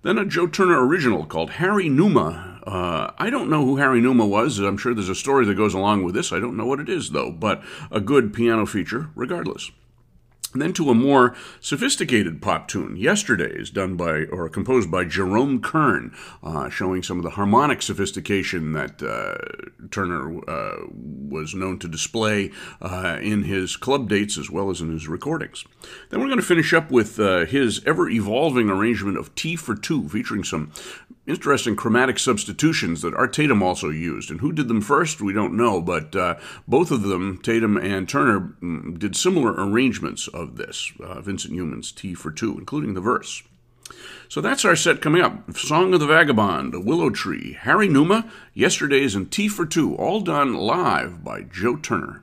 Then 0.02 0.16
a 0.16 0.24
Joe 0.24 0.46
Turner 0.46 0.86
original 0.86 1.26
called 1.26 1.50
Harry 1.50 1.90
Numa. 1.90 2.60
Uh, 2.66 3.12
I 3.18 3.28
don't 3.28 3.50
know 3.50 3.66
who 3.66 3.76
Harry 3.76 4.00
Numa 4.00 4.26
was. 4.26 4.58
I'm 4.58 4.78
sure 4.78 4.94
there's 4.94 5.10
a 5.10 5.14
story 5.14 5.44
that 5.44 5.56
goes 5.56 5.74
along 5.74 6.04
with 6.04 6.14
this. 6.14 6.32
I 6.32 6.40
don't 6.40 6.56
know 6.56 6.64
what 6.64 6.80
it 6.80 6.88
is, 6.88 7.10
though, 7.10 7.30
but 7.30 7.62
a 7.90 8.00
good 8.00 8.32
piano 8.32 8.64
feature 8.64 9.10
regardless. 9.14 9.70
And 10.52 10.60
then 10.60 10.72
to 10.74 10.90
a 10.90 10.94
more 10.94 11.36
sophisticated 11.60 12.42
pop 12.42 12.66
tune, 12.66 12.96
Yesterdays, 12.96 13.70
done 13.70 13.96
by 13.96 14.24
or 14.24 14.48
composed 14.48 14.90
by 14.90 15.04
Jerome 15.04 15.60
Kern, 15.60 16.14
uh, 16.42 16.68
showing 16.68 17.02
some 17.02 17.18
of 17.18 17.22
the 17.22 17.30
harmonic 17.30 17.82
sophistication 17.82 18.72
that 18.72 19.00
uh, 19.02 19.86
Turner 19.90 20.40
uh, 20.48 20.86
was 20.90 21.54
known 21.54 21.78
to 21.78 21.88
display 21.88 22.50
uh, 22.82 23.18
in 23.20 23.44
his 23.44 23.76
club 23.76 24.08
dates 24.08 24.36
as 24.36 24.50
well 24.50 24.70
as 24.70 24.80
in 24.80 24.90
his 24.92 25.06
recordings. 25.06 25.64
Then 26.08 26.20
we're 26.20 26.26
going 26.26 26.40
to 26.40 26.44
finish 26.44 26.72
up 26.72 26.90
with 26.90 27.20
uh, 27.20 27.46
his 27.46 27.80
ever 27.86 28.08
evolving 28.08 28.70
arrangement 28.70 29.18
of 29.18 29.34
Tea 29.34 29.54
for 29.56 29.76
Two, 29.76 30.08
featuring 30.08 30.42
some 30.42 30.72
interesting 31.30 31.76
chromatic 31.76 32.18
substitutions 32.18 33.00
that 33.02 33.14
Art 33.14 33.32
Tatum 33.32 33.62
also 33.62 33.88
used. 33.88 34.30
And 34.30 34.40
who 34.40 34.52
did 34.52 34.68
them 34.68 34.80
first, 34.80 35.20
we 35.20 35.32
don't 35.32 35.56
know, 35.56 35.80
but 35.80 36.14
uh, 36.14 36.34
both 36.68 36.90
of 36.90 37.02
them, 37.02 37.38
Tatum 37.38 37.76
and 37.76 38.08
Turner, 38.08 38.54
mm, 38.60 38.98
did 38.98 39.16
similar 39.16 39.52
arrangements 39.52 40.28
of 40.28 40.56
this. 40.56 40.92
Uh, 41.02 41.20
Vincent 41.20 41.54
Youmans' 41.54 41.94
Tea 41.94 42.14
for 42.14 42.30
Two, 42.30 42.58
including 42.58 42.94
the 42.94 43.00
verse. 43.00 43.42
So 44.28 44.40
that's 44.40 44.64
our 44.64 44.76
set 44.76 45.00
coming 45.00 45.22
up. 45.22 45.56
Song 45.56 45.94
of 45.94 46.00
the 46.00 46.06
Vagabond, 46.06 46.84
Willow 46.84 47.10
Tree, 47.10 47.56
Harry 47.60 47.88
Numa, 47.88 48.30
Yesterdays, 48.54 49.14
and 49.14 49.30
Tea 49.30 49.48
for 49.48 49.66
Two, 49.66 49.96
all 49.96 50.20
done 50.20 50.54
live 50.54 51.24
by 51.24 51.42
Joe 51.42 51.76
Turner. 51.76 52.22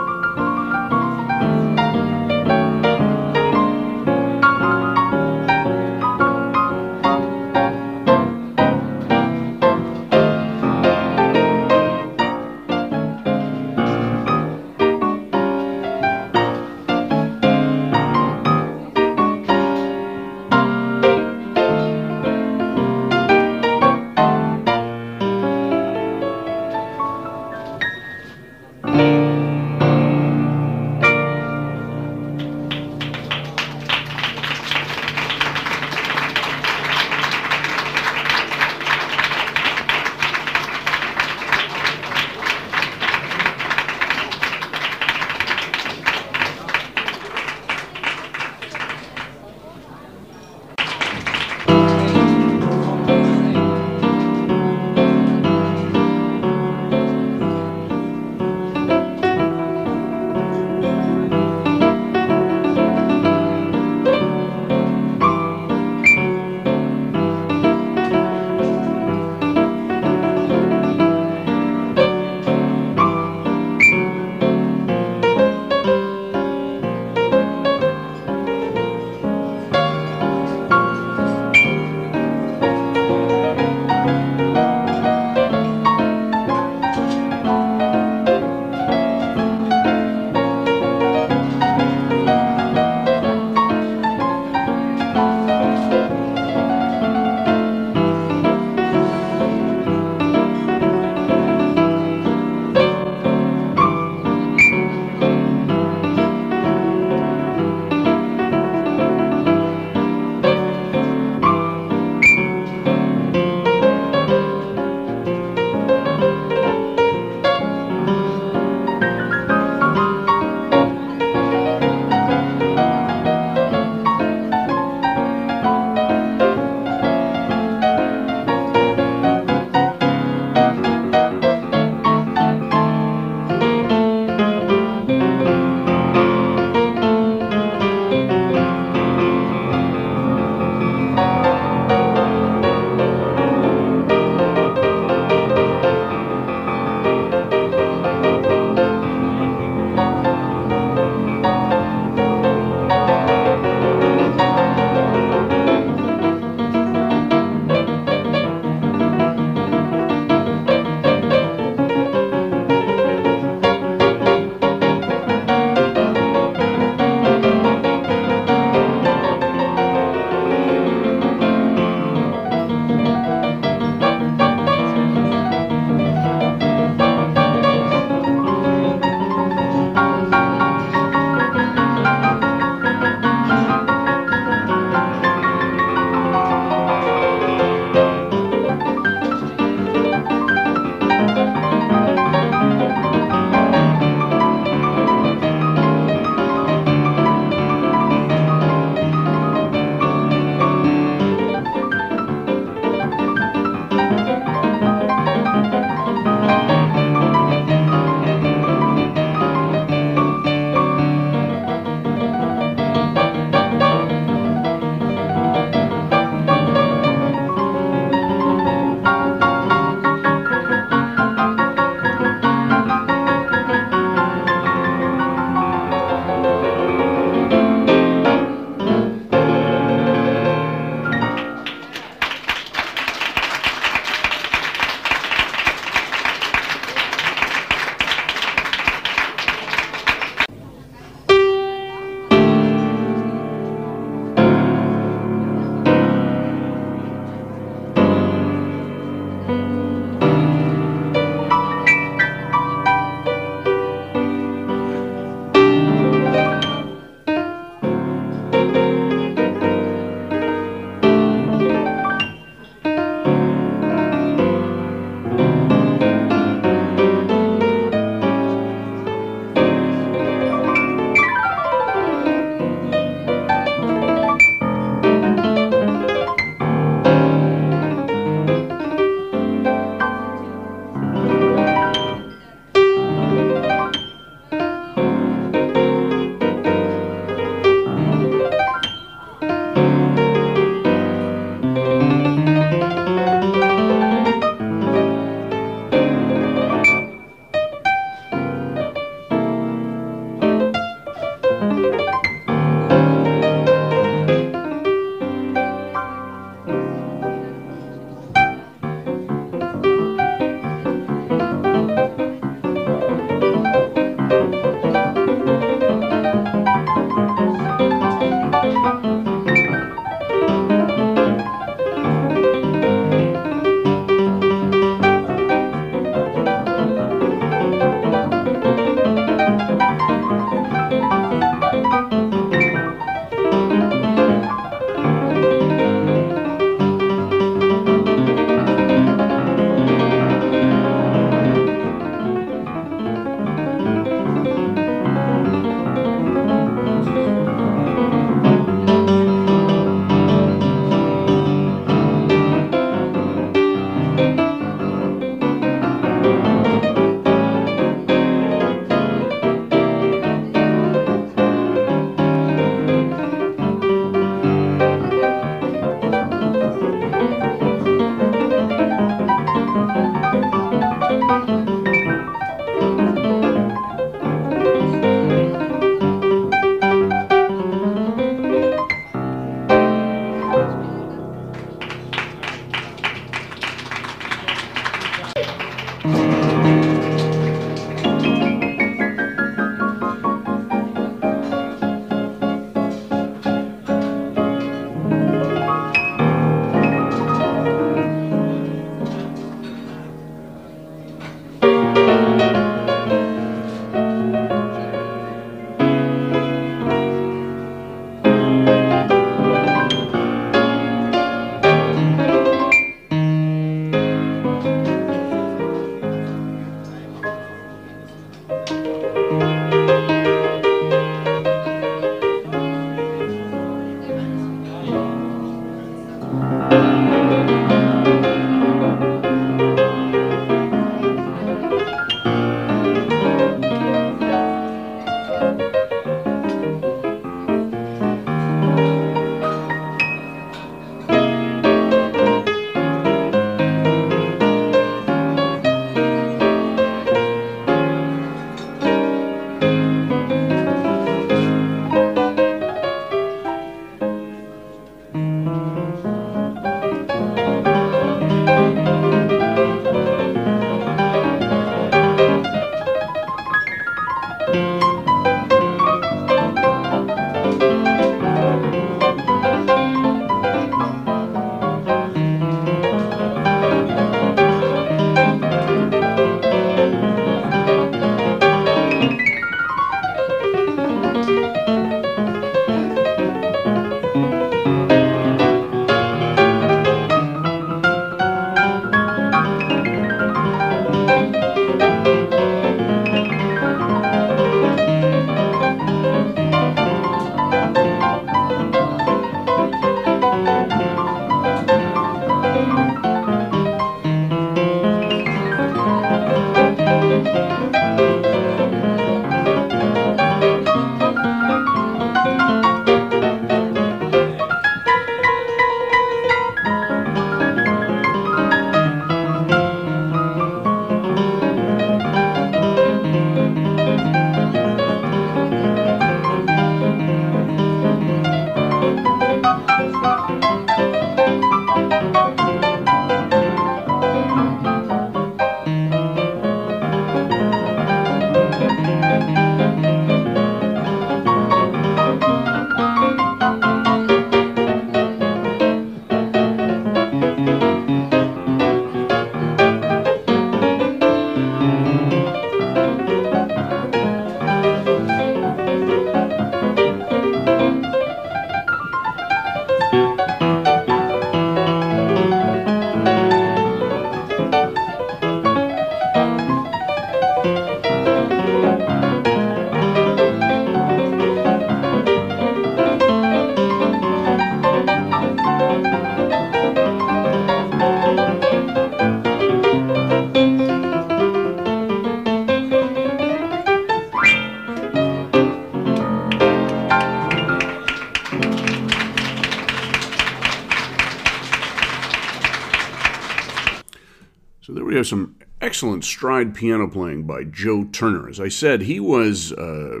Excellent 595.76 596.04
stride 596.04 596.54
piano 596.54 596.88
playing 596.88 597.24
by 597.24 597.44
Joe 597.44 597.84
Turner. 597.84 598.30
As 598.30 598.40
I 598.40 598.48
said, 598.48 598.80
he 598.80 598.98
was 598.98 599.52
uh, 599.52 600.00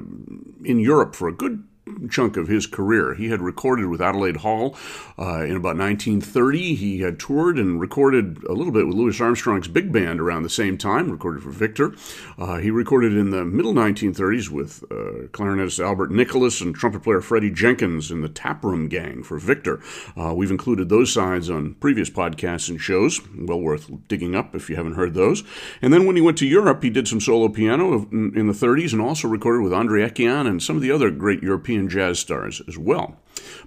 in 0.64 0.80
Europe 0.80 1.14
for 1.14 1.28
a 1.28 1.32
good 1.34 1.64
chunk 2.10 2.38
of 2.38 2.48
his 2.48 2.66
career. 2.66 3.14
He 3.14 3.28
had 3.28 3.42
recorded 3.42 3.86
with 3.86 4.00
Adelaide 4.00 4.38
Hall 4.38 4.74
uh, 5.18 5.44
in 5.44 5.54
about 5.54 5.76
1930. 5.76 6.74
He 6.74 7.00
had 7.00 7.20
toured 7.20 7.58
and 7.58 7.78
recorded 7.78 8.42
a 8.44 8.54
little 8.54 8.72
bit 8.72 8.86
with 8.86 8.96
Louis 8.96 9.20
Armstrong's 9.20 9.68
big 9.68 9.92
band 9.92 10.18
around 10.18 10.44
the 10.44 10.48
same 10.48 10.78
time, 10.78 11.10
recorded 11.10 11.42
for 11.42 11.50
Victor. 11.50 11.94
Uh, 12.38 12.56
he 12.56 12.70
recorded 12.70 13.14
in 13.14 13.30
the 13.30 13.44
middle 13.44 13.74
1930s 13.74 14.48
with 14.48 14.82
uh, 14.90 14.95
clarinetist 15.28 15.84
Albert 15.84 16.10
Nicholas 16.10 16.60
and 16.60 16.74
trumpet 16.74 17.02
player 17.02 17.20
Freddie 17.20 17.50
Jenkins 17.50 18.10
in 18.10 18.20
the 18.20 18.28
Taproom 18.28 18.88
Gang 18.88 19.22
for 19.22 19.38
Victor. 19.38 19.80
Uh, 20.16 20.34
we've 20.34 20.50
included 20.50 20.88
those 20.88 21.12
sides 21.12 21.50
on 21.50 21.74
previous 21.74 22.10
podcasts 22.10 22.68
and 22.68 22.80
shows, 22.80 23.20
well 23.36 23.60
worth 23.60 23.90
digging 24.08 24.34
up 24.34 24.54
if 24.54 24.68
you 24.68 24.76
haven't 24.76 24.94
heard 24.94 25.14
those. 25.14 25.42
And 25.82 25.92
then 25.92 26.06
when 26.06 26.16
he 26.16 26.22
went 26.22 26.38
to 26.38 26.46
Europe, 26.46 26.82
he 26.82 26.90
did 26.90 27.08
some 27.08 27.20
solo 27.20 27.48
piano 27.48 28.08
in 28.10 28.46
the 28.46 28.52
30s 28.52 28.92
and 28.92 29.02
also 29.02 29.28
recorded 29.28 29.62
with 29.62 29.72
Andre 29.72 30.08
Ekyan 30.08 30.46
and 30.46 30.62
some 30.62 30.76
of 30.76 30.82
the 30.82 30.90
other 30.90 31.10
great 31.10 31.42
European 31.42 31.88
jazz 31.88 32.18
stars 32.18 32.62
as 32.68 32.78
well. 32.78 33.16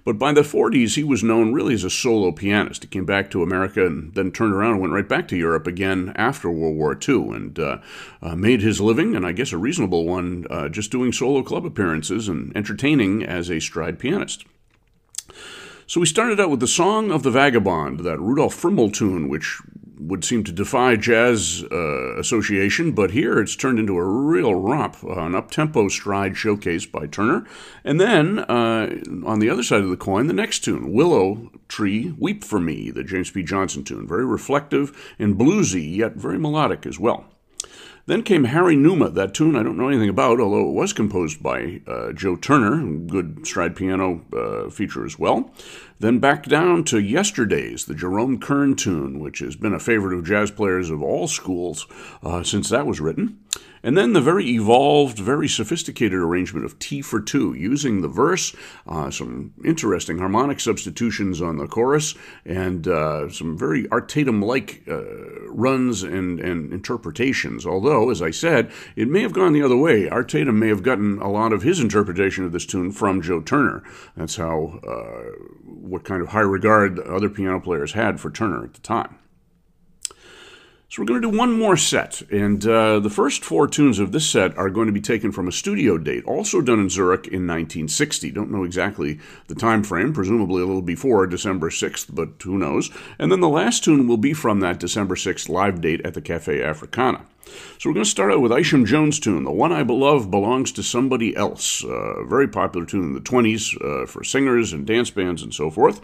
But 0.04 0.18
by 0.18 0.32
the 0.32 0.42
40s, 0.42 0.94
he 0.94 1.04
was 1.04 1.22
known 1.22 1.52
really 1.52 1.74
as 1.74 1.84
a 1.84 1.90
solo 1.90 2.32
pianist. 2.32 2.82
He 2.82 2.88
came 2.88 3.04
back 3.04 3.30
to 3.30 3.42
America 3.42 3.86
and 3.86 4.14
then 4.14 4.32
turned 4.32 4.54
around 4.54 4.72
and 4.72 4.80
went 4.80 4.94
right 4.94 5.08
back 5.08 5.28
to 5.28 5.36
Europe 5.36 5.66
again 5.66 6.12
after 6.16 6.50
World 6.50 6.76
War 6.76 6.98
II 7.08 7.34
and 7.34 7.58
uh, 7.58 7.78
uh, 8.22 8.36
made 8.36 8.62
his 8.62 8.80
living, 8.80 9.14
and 9.14 9.26
I 9.26 9.32
guess 9.32 9.52
a 9.52 9.58
reasonable 9.58 10.06
one, 10.06 10.46
uh, 10.50 10.68
just 10.68 10.90
doing 10.90 11.12
solo 11.12 11.42
club 11.42 11.66
appearances 11.66 12.28
and 12.28 12.56
entertaining 12.56 13.22
as 13.24 13.50
a 13.50 13.60
stride 13.60 13.98
pianist. 13.98 14.44
So 15.86 15.98
we 15.98 16.06
started 16.06 16.38
out 16.38 16.50
with 16.50 16.60
the 16.60 16.68
Song 16.68 17.10
of 17.10 17.24
the 17.24 17.32
Vagabond, 17.32 18.00
that 18.00 18.20
Rudolf 18.20 18.54
Friml 18.54 18.92
tune, 18.94 19.28
which 19.28 19.60
would 20.00 20.24
seem 20.24 20.42
to 20.44 20.52
defy 20.52 20.96
jazz 20.96 21.62
uh, 21.70 22.16
association, 22.18 22.92
but 22.92 23.10
here 23.10 23.38
it's 23.38 23.54
turned 23.54 23.78
into 23.78 23.96
a 23.96 24.04
real 24.04 24.54
romp, 24.54 25.02
an 25.02 25.34
up-tempo 25.34 25.88
stride 25.88 26.36
showcase 26.36 26.86
by 26.86 27.06
Turner. 27.06 27.46
And 27.84 28.00
then 28.00 28.38
uh, 28.38 29.00
on 29.26 29.40
the 29.40 29.50
other 29.50 29.62
side 29.62 29.82
of 29.82 29.90
the 29.90 29.96
coin, 29.96 30.26
the 30.26 30.32
next 30.32 30.60
tune, 30.60 30.92
Willow 30.92 31.50
Tree 31.68 32.14
Weep 32.18 32.42
for 32.44 32.58
Me, 32.58 32.90
the 32.90 33.04
James 33.04 33.30
P. 33.30 33.42
Johnson 33.42 33.84
tune, 33.84 34.06
very 34.06 34.24
reflective 34.24 35.14
and 35.18 35.36
bluesy, 35.36 35.96
yet 35.96 36.14
very 36.14 36.38
melodic 36.38 36.86
as 36.86 36.98
well. 36.98 37.26
Then 38.06 38.22
came 38.22 38.44
Harry 38.44 38.76
Numa, 38.76 39.10
that 39.10 39.34
tune 39.34 39.56
I 39.56 39.62
don't 39.62 39.76
know 39.76 39.88
anything 39.88 40.08
about, 40.08 40.40
although 40.40 40.68
it 40.68 40.74
was 40.74 40.92
composed 40.92 41.42
by 41.42 41.80
uh, 41.86 42.12
Joe 42.12 42.36
Turner, 42.36 42.82
good 43.06 43.46
stride 43.46 43.76
piano 43.76 44.22
uh, 44.36 44.70
feature 44.70 45.04
as 45.04 45.18
well. 45.18 45.52
Then 45.98 46.18
back 46.18 46.46
down 46.46 46.84
to 46.84 46.98
Yesterdays, 46.98 47.84
the 47.84 47.94
Jerome 47.94 48.38
Kern 48.38 48.74
tune, 48.74 49.20
which 49.20 49.40
has 49.40 49.54
been 49.54 49.74
a 49.74 49.78
favorite 49.78 50.16
of 50.16 50.24
jazz 50.24 50.50
players 50.50 50.90
of 50.90 51.02
all 51.02 51.28
schools 51.28 51.86
uh, 52.22 52.42
since 52.42 52.68
that 52.70 52.86
was 52.86 53.00
written. 53.00 53.38
And 53.82 53.96
then 53.96 54.12
the 54.12 54.20
very 54.20 54.46
evolved, 54.50 55.18
very 55.18 55.48
sophisticated 55.48 56.18
arrangement 56.18 56.66
of 56.66 56.78
Tea 56.78 57.00
for 57.00 57.20
Two, 57.20 57.54
using 57.54 58.02
the 58.02 58.08
verse, 58.08 58.54
uh, 58.86 59.10
some 59.10 59.54
interesting 59.64 60.18
harmonic 60.18 60.60
substitutions 60.60 61.40
on 61.40 61.56
the 61.56 61.66
chorus, 61.66 62.14
and 62.44 62.86
uh, 62.86 63.30
some 63.30 63.56
very 63.56 63.88
Art 63.88 64.08
Tatum 64.08 64.42
like 64.42 64.82
uh, 64.86 65.48
runs 65.48 66.02
and, 66.02 66.40
and 66.40 66.72
interpretations. 66.72 67.64
Although, 67.64 68.10
as 68.10 68.20
I 68.20 68.30
said, 68.30 68.70
it 68.96 69.08
may 69.08 69.22
have 69.22 69.32
gone 69.32 69.54
the 69.54 69.62
other 69.62 69.76
way. 69.76 70.08
Art 70.08 70.28
Tatum 70.28 70.58
may 70.58 70.68
have 70.68 70.82
gotten 70.82 71.18
a 71.20 71.30
lot 71.30 71.52
of 71.52 71.62
his 71.62 71.80
interpretation 71.80 72.44
of 72.44 72.52
this 72.52 72.66
tune 72.66 72.92
from 72.92 73.22
Joe 73.22 73.40
Turner. 73.40 73.82
That's 74.16 74.36
how, 74.36 74.80
uh, 74.86 75.30
what 75.64 76.04
kind 76.04 76.20
of 76.20 76.28
high 76.28 76.40
regard 76.40 76.98
other 76.98 77.30
piano 77.30 77.60
players 77.60 77.92
had 77.92 78.20
for 78.20 78.30
Turner 78.30 78.64
at 78.64 78.74
the 78.74 78.80
time. 78.80 79.16
So 80.90 81.00
we're 81.00 81.06
going 81.06 81.22
to 81.22 81.30
do 81.30 81.38
one 81.38 81.56
more 81.56 81.76
set, 81.76 82.20
and 82.32 82.66
uh, 82.66 82.98
the 82.98 83.10
first 83.10 83.44
four 83.44 83.68
tunes 83.68 84.00
of 84.00 84.10
this 84.10 84.28
set 84.28 84.58
are 84.58 84.68
going 84.68 84.88
to 84.88 84.92
be 84.92 85.00
taken 85.00 85.30
from 85.30 85.46
a 85.46 85.52
studio 85.52 85.96
date, 85.96 86.24
also 86.24 86.60
done 86.60 86.80
in 86.80 86.90
Zurich 86.90 87.28
in 87.28 87.46
1960. 87.46 88.32
Don't 88.32 88.50
know 88.50 88.64
exactly 88.64 89.20
the 89.46 89.54
time 89.54 89.84
frame, 89.84 90.12
presumably 90.12 90.60
a 90.62 90.66
little 90.66 90.82
before 90.82 91.28
December 91.28 91.70
6th, 91.70 92.12
but 92.12 92.30
who 92.42 92.58
knows. 92.58 92.90
And 93.20 93.30
then 93.30 93.38
the 93.38 93.48
last 93.48 93.84
tune 93.84 94.08
will 94.08 94.16
be 94.16 94.32
from 94.32 94.58
that 94.60 94.80
December 94.80 95.14
6th 95.14 95.48
live 95.48 95.80
date 95.80 96.00
at 96.00 96.14
the 96.14 96.20
Cafe 96.20 96.60
Africana. 96.60 97.24
So 97.78 97.88
we're 97.88 97.94
going 97.94 98.04
to 98.04 98.10
start 98.10 98.32
out 98.32 98.40
with 98.40 98.52
Isham 98.52 98.84
Jones' 98.84 99.18
tune. 99.18 99.44
The 99.44 99.50
One 99.50 99.72
I 99.72 99.82
Love 99.82 100.30
Belongs 100.30 100.72
to 100.72 100.82
Somebody 100.82 101.34
Else. 101.36 101.82
A 101.84 102.24
very 102.26 102.46
popular 102.46 102.86
tune 102.86 103.04
in 103.04 103.14
the 103.14 103.20
20s 103.20 103.74
uh, 103.82 104.06
for 104.06 104.22
singers 104.22 104.72
and 104.72 104.86
dance 104.86 105.10
bands 105.10 105.42
and 105.42 105.54
so 105.54 105.70
forth. 105.70 106.00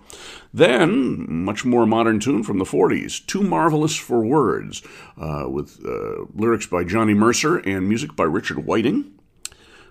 Then, 0.53 1.45
much 1.45 1.65
more 1.65 1.87
modern 1.87 2.21
tune 2.21 2.43
from 2.43 2.59
the 2.59 2.65
40s, 2.65 3.25
Too 3.27 3.43
Marvelous 3.43 3.97
for 3.97 4.25
Words, 4.25 4.83
uh, 5.21 5.45
with 5.49 5.85
uh, 5.85 6.25
lyrics 6.35 6.67
by 6.67 6.85
Johnny 6.85 7.15
Mercer 7.15 7.59
and 7.59 7.89
music 7.89 8.17
by 8.17 8.25
Richard 8.25 8.65
Whiting. 8.65 9.13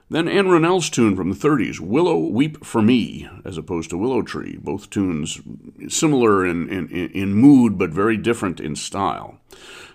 Then 0.09 0.27
Ann 0.27 0.45
Ronell's 0.45 0.91
tune 0.91 1.15
from 1.15 1.31
the 1.31 1.35
30s, 1.35 1.79
Willow 1.79 2.17
Weep 2.17 2.63
for 2.63 2.81
Me, 2.81 3.27
as 3.43 3.57
opposed 3.57 3.89
to 3.89 3.97
Willow 3.97 4.21
Tree. 4.21 4.57
Both 4.61 4.91
tunes 4.91 5.41
similar 5.87 6.45
in, 6.45 6.69
in, 6.69 6.87
in 6.89 7.33
mood, 7.33 7.79
but 7.79 7.89
very 7.89 8.15
different 8.15 8.59
in 8.59 8.75
style. 8.75 9.39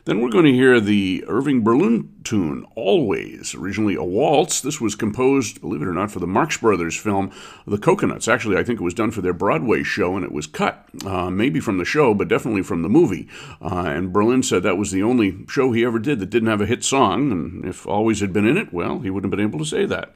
Then 0.04 0.20
we're 0.20 0.30
going 0.30 0.46
to 0.46 0.52
hear 0.52 0.80
the 0.80 1.24
Irving 1.26 1.62
Berlin 1.62 2.12
tune, 2.24 2.64
Always, 2.74 3.54
originally 3.54 3.94
a 3.94 4.02
waltz. 4.02 4.60
This 4.60 4.80
was 4.80 4.94
composed, 4.94 5.60
believe 5.60 5.82
it 5.82 5.88
or 5.88 5.92
not, 5.92 6.10
for 6.10 6.20
the 6.20 6.26
Marx 6.26 6.56
Brothers 6.56 6.96
film, 6.96 7.30
The 7.66 7.76
Cocoanuts. 7.76 8.26
Actually, 8.26 8.56
I 8.56 8.64
think 8.64 8.80
it 8.80 8.84
was 8.84 8.94
done 8.94 9.10
for 9.10 9.20
their 9.20 9.34
Broadway 9.34 9.82
show, 9.82 10.16
and 10.16 10.24
it 10.24 10.32
was 10.32 10.46
cut, 10.46 10.88
uh, 11.04 11.30
maybe 11.30 11.60
from 11.60 11.78
the 11.78 11.84
show, 11.84 12.14
but 12.14 12.28
definitely 12.28 12.62
from 12.62 12.82
the 12.82 12.88
movie. 12.88 13.28
Uh, 13.60 13.84
and 13.86 14.12
Berlin 14.12 14.42
said 14.42 14.62
that 14.62 14.78
was 14.78 14.90
the 14.90 15.02
only 15.02 15.44
show 15.48 15.72
he 15.72 15.84
ever 15.84 15.98
did 15.98 16.18
that 16.20 16.30
didn't 16.30 16.48
have 16.48 16.60
a 16.62 16.66
hit 16.66 16.82
song, 16.82 17.30
and 17.30 17.64
if 17.64 17.86
Always 17.86 18.20
had 18.20 18.32
been 18.32 18.46
in 18.46 18.56
it, 18.56 18.72
well, 18.72 19.00
he 19.00 19.10
wouldn't 19.10 19.30
have 19.30 19.36
been 19.36 19.46
able 19.46 19.58
to 19.58 19.64
say 19.64 19.84
that. 19.86 20.14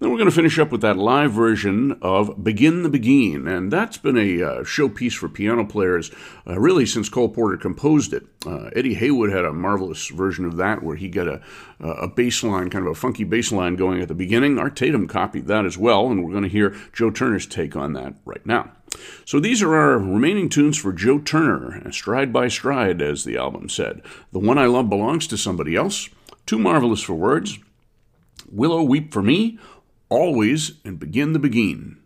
Then 0.00 0.10
we're 0.10 0.18
going 0.18 0.30
to 0.30 0.34
finish 0.34 0.60
up 0.60 0.70
with 0.70 0.80
that 0.82 0.96
live 0.96 1.32
version 1.32 1.98
of 2.02 2.44
Begin 2.44 2.84
the 2.84 2.88
Beguine, 2.88 3.48
and 3.48 3.72
that's 3.72 3.98
been 3.98 4.16
a 4.16 4.42
uh, 4.42 4.62
showpiece 4.62 5.14
for 5.14 5.28
piano 5.28 5.64
players 5.64 6.12
uh, 6.46 6.58
really 6.60 6.86
since 6.86 7.08
Cole 7.08 7.28
Porter 7.28 7.56
composed 7.56 8.12
it. 8.12 8.24
Uh, 8.46 8.70
Eddie 8.76 8.94
Heywood 8.94 9.32
had 9.32 9.44
a 9.44 9.52
marvelous 9.52 10.06
version 10.06 10.44
of 10.44 10.56
that 10.56 10.84
where 10.84 10.94
he 10.94 11.08
got 11.08 11.26
a, 11.26 11.42
a 11.80 12.06
bass 12.06 12.44
line, 12.44 12.70
kind 12.70 12.86
of 12.86 12.92
a 12.92 12.94
funky 12.94 13.24
bass 13.24 13.50
line 13.50 13.74
going 13.74 14.00
at 14.00 14.06
the 14.06 14.14
beginning. 14.14 14.56
Art 14.56 14.76
Tatum 14.76 15.08
copied 15.08 15.48
that 15.48 15.66
as 15.66 15.76
well, 15.76 16.06
and 16.06 16.24
we're 16.24 16.30
going 16.30 16.44
to 16.44 16.48
hear 16.48 16.76
Joe 16.92 17.10
Turner's 17.10 17.46
take 17.46 17.74
on 17.74 17.94
that 17.94 18.14
right 18.24 18.46
now. 18.46 18.70
So 19.24 19.40
these 19.40 19.62
are 19.62 19.74
our 19.74 19.98
remaining 19.98 20.48
tunes 20.48 20.78
for 20.78 20.92
Joe 20.92 21.18
Turner, 21.18 21.90
stride 21.90 22.32
by 22.32 22.46
stride, 22.46 23.02
as 23.02 23.24
the 23.24 23.36
album 23.36 23.68
said. 23.68 24.02
The 24.30 24.38
one 24.38 24.58
I 24.58 24.66
love 24.66 24.88
belongs 24.88 25.26
to 25.26 25.36
somebody 25.36 25.74
else. 25.74 26.08
Too 26.46 26.58
marvelous 26.58 27.02
for 27.02 27.14
words. 27.14 27.58
Willow 28.50 28.82
Weep 28.82 29.12
for 29.12 29.22
Me, 29.22 29.58
always 30.08 30.80
and 30.84 30.98
begin 30.98 31.32
the 31.32 31.38
Beguine. 31.38 31.96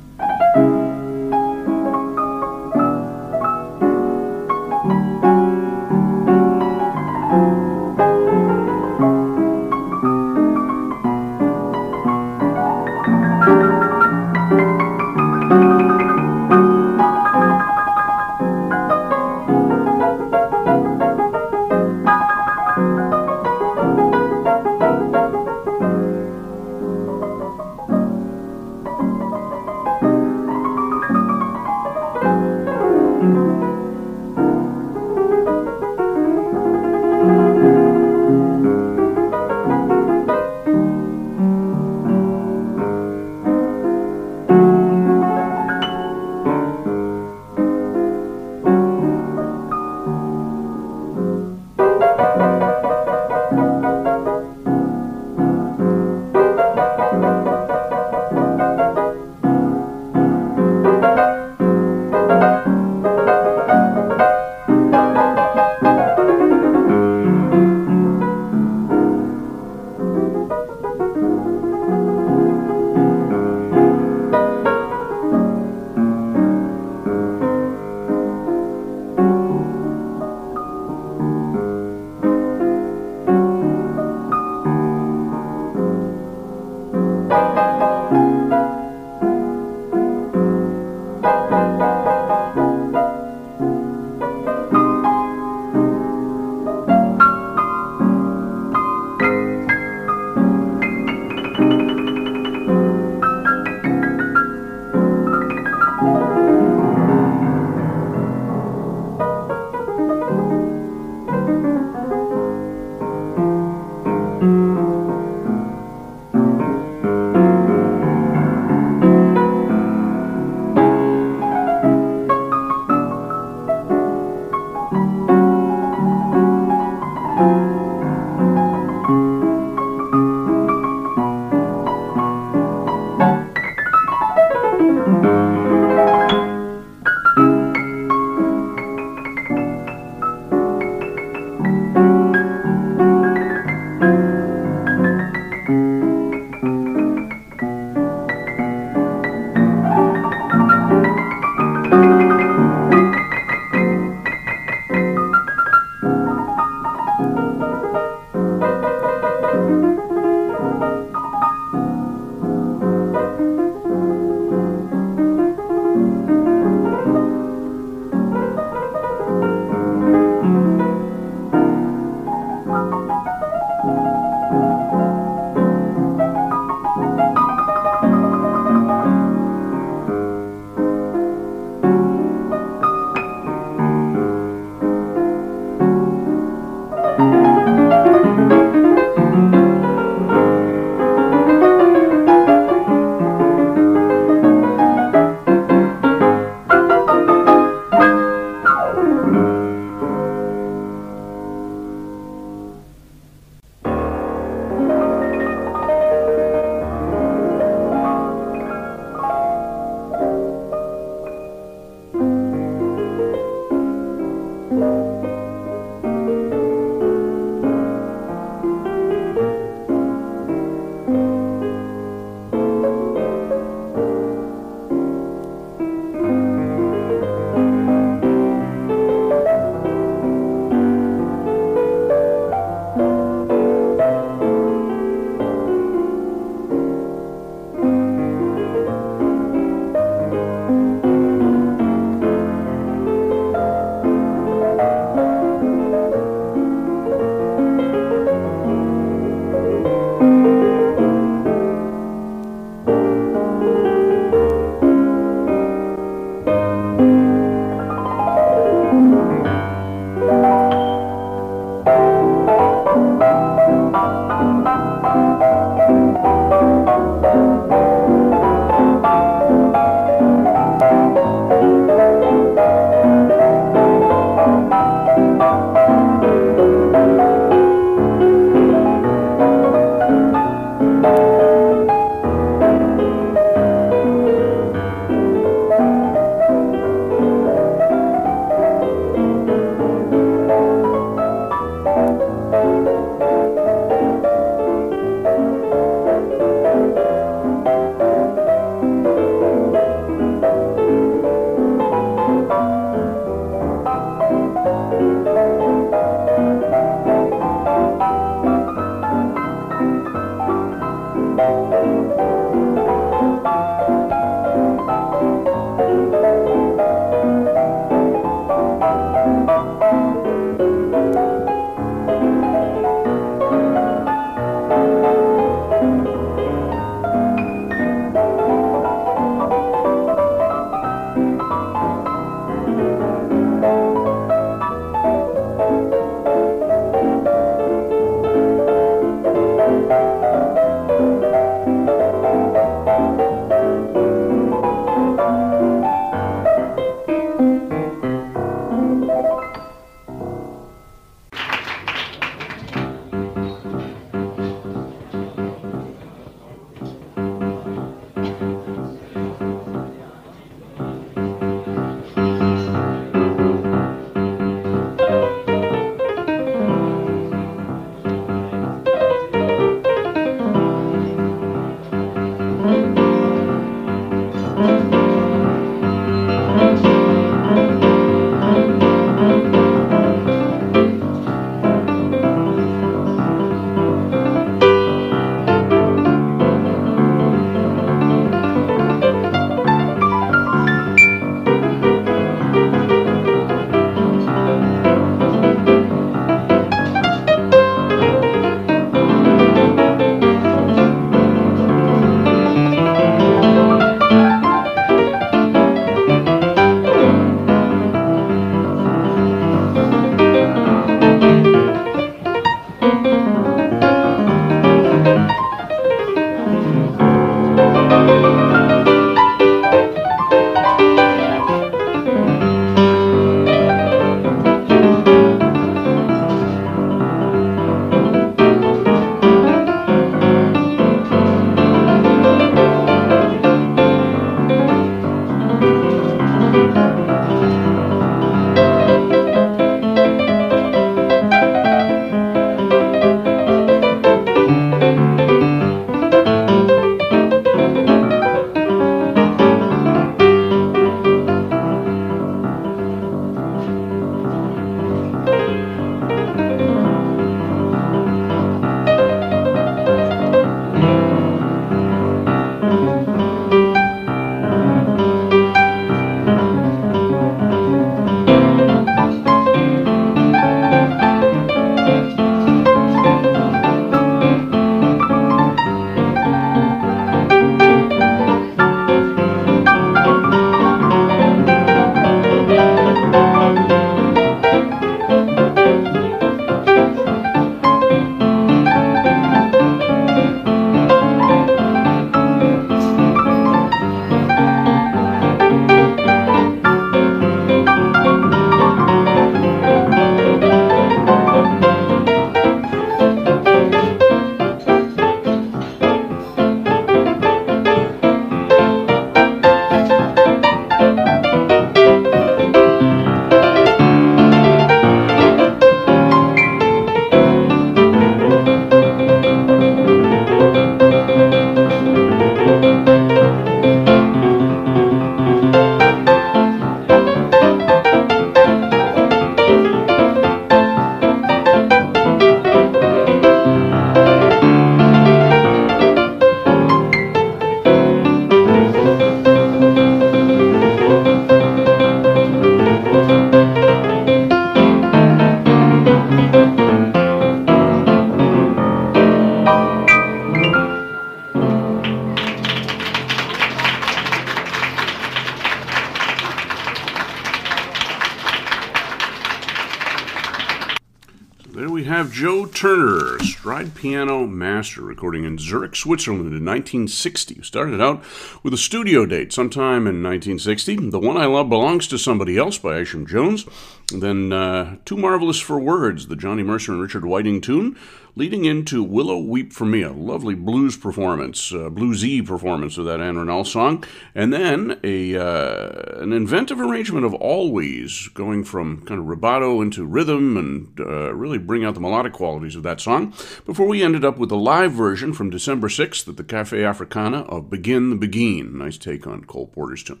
Turner, 562.54 563.18
stride 563.18 563.74
piano 563.74 564.28
master, 564.28 564.80
recording 564.80 565.24
in 565.24 565.38
Zurich, 565.38 565.74
Switzerland 565.74 566.26
in 566.26 566.44
1960. 566.44 567.42
Started 567.42 567.80
out 567.80 568.00
with 568.44 568.54
a 568.54 568.56
studio 568.56 569.04
date 569.04 569.32
sometime 569.32 569.88
in 569.88 570.04
1960. 570.04 570.90
The 570.90 571.00
One 571.00 571.16
I 571.16 571.26
Love 571.26 571.48
Belongs 571.48 571.88
to 571.88 571.98
Somebody 571.98 572.38
Else 572.38 572.56
by 572.56 572.78
Isham 572.78 573.08
Jones. 573.08 573.44
Then 573.88 574.32
uh, 574.32 574.76
Too 574.84 574.96
Marvelous 574.96 575.40
for 575.40 575.58
Words, 575.58 576.08
the 576.08 576.16
Johnny 576.16 576.42
Mercer 576.42 576.72
and 576.72 576.80
Richard 576.80 577.04
Whiting 577.04 577.40
tune 577.40 577.76
leading 578.16 578.44
into 578.44 578.82
Willow 578.82 579.18
Weep 579.18 579.52
for 579.52 579.64
Me, 579.64 579.82
a 579.82 579.92
lovely 579.92 580.34
blues 580.34 580.76
performance, 580.76 581.52
uh, 581.52 581.68
bluesy 581.68 582.24
performance 582.24 582.78
of 582.78 582.84
that 582.84 583.00
Ann 583.00 583.16
Ronell 583.16 583.46
song, 583.46 583.84
and 584.14 584.32
then 584.32 584.78
a 584.84 585.16
uh, 585.16 586.00
an 586.00 586.12
inventive 586.12 586.60
arrangement 586.60 587.04
of 587.04 587.14
Always, 587.14 588.08
going 588.08 588.44
from 588.44 588.84
kind 588.84 589.00
of 589.00 589.06
rubato 589.06 589.62
into 589.62 589.84
rhythm 589.84 590.36
and 590.36 590.80
uh, 590.80 591.12
really 591.14 591.38
bring 591.38 591.64
out 591.64 591.74
the 591.74 591.80
melodic 591.80 592.12
qualities 592.12 592.56
of 592.56 592.62
that 592.62 592.80
song, 592.80 593.12
before 593.44 593.66
we 593.66 593.82
ended 593.82 594.04
up 594.04 594.18
with 594.18 594.30
a 594.30 594.36
live 594.36 594.72
version 594.72 595.12
from 595.12 595.30
December 595.30 595.68
6th 595.68 596.08
at 596.08 596.16
the 596.16 596.24
Cafe 596.24 596.62
Africana 596.62 597.22
of 597.22 597.50
Begin 597.50 597.90
the 597.90 597.96
Beguine. 597.96 598.54
Nice 598.54 598.78
take 598.78 599.06
on 599.06 599.24
Cole 599.24 599.48
Porter's 599.48 599.82
tune. 599.82 600.00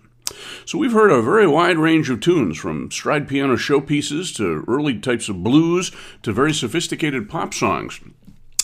So 0.64 0.78
we've 0.78 0.92
heard 0.92 1.10
a 1.10 1.22
very 1.22 1.46
wide 1.46 1.76
range 1.76 2.08
of 2.08 2.20
tunes, 2.20 2.58
from 2.58 2.90
stride 2.90 3.28
piano 3.28 3.56
showpieces 3.56 4.34
to 4.36 4.64
early 4.66 4.98
types 4.98 5.28
of 5.28 5.44
blues 5.44 5.92
to 6.22 6.32
very 6.32 6.54
sophisticated 6.54 7.28
pop 7.28 7.52
songs. 7.52 8.00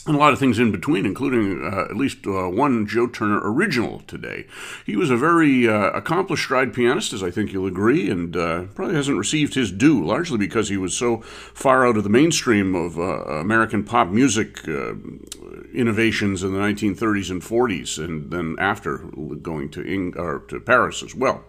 And 0.06 0.16
a 0.16 0.18
lot 0.18 0.32
of 0.32 0.38
things 0.38 0.58
in 0.58 0.72
between, 0.72 1.04
including 1.04 1.62
uh, 1.62 1.82
at 1.82 1.94
least 1.94 2.26
uh, 2.26 2.48
one 2.48 2.86
Joe 2.86 3.06
Turner 3.06 3.38
original 3.44 4.00
today. 4.06 4.46
He 4.86 4.96
was 4.96 5.10
a 5.10 5.16
very 5.16 5.68
uh, 5.68 5.90
accomplished 5.90 6.44
stride 6.44 6.72
pianist, 6.72 7.12
as 7.12 7.22
I 7.22 7.30
think 7.30 7.52
you'll 7.52 7.66
agree, 7.66 8.08
and 8.08 8.34
uh, 8.34 8.64
probably 8.74 8.94
hasn't 8.94 9.18
received 9.18 9.54
his 9.54 9.70
due, 9.70 10.02
largely 10.02 10.38
because 10.38 10.70
he 10.70 10.78
was 10.78 10.96
so 10.96 11.18
far 11.20 11.86
out 11.86 11.98
of 11.98 12.04
the 12.04 12.10
mainstream 12.10 12.74
of 12.74 12.98
uh, 12.98 13.24
American 13.26 13.84
pop 13.84 14.08
music 14.08 14.66
uh, 14.66 14.94
innovations 15.74 16.42
in 16.42 16.54
the 16.54 16.58
1930s 16.58 17.30
and 17.30 17.42
40s, 17.42 18.02
and 18.02 18.30
then 18.30 18.56
after 18.58 18.98
going 19.42 19.68
to, 19.70 19.86
Eng- 19.86 20.14
to 20.48 20.60
Paris 20.60 21.02
as 21.02 21.14
well. 21.14 21.44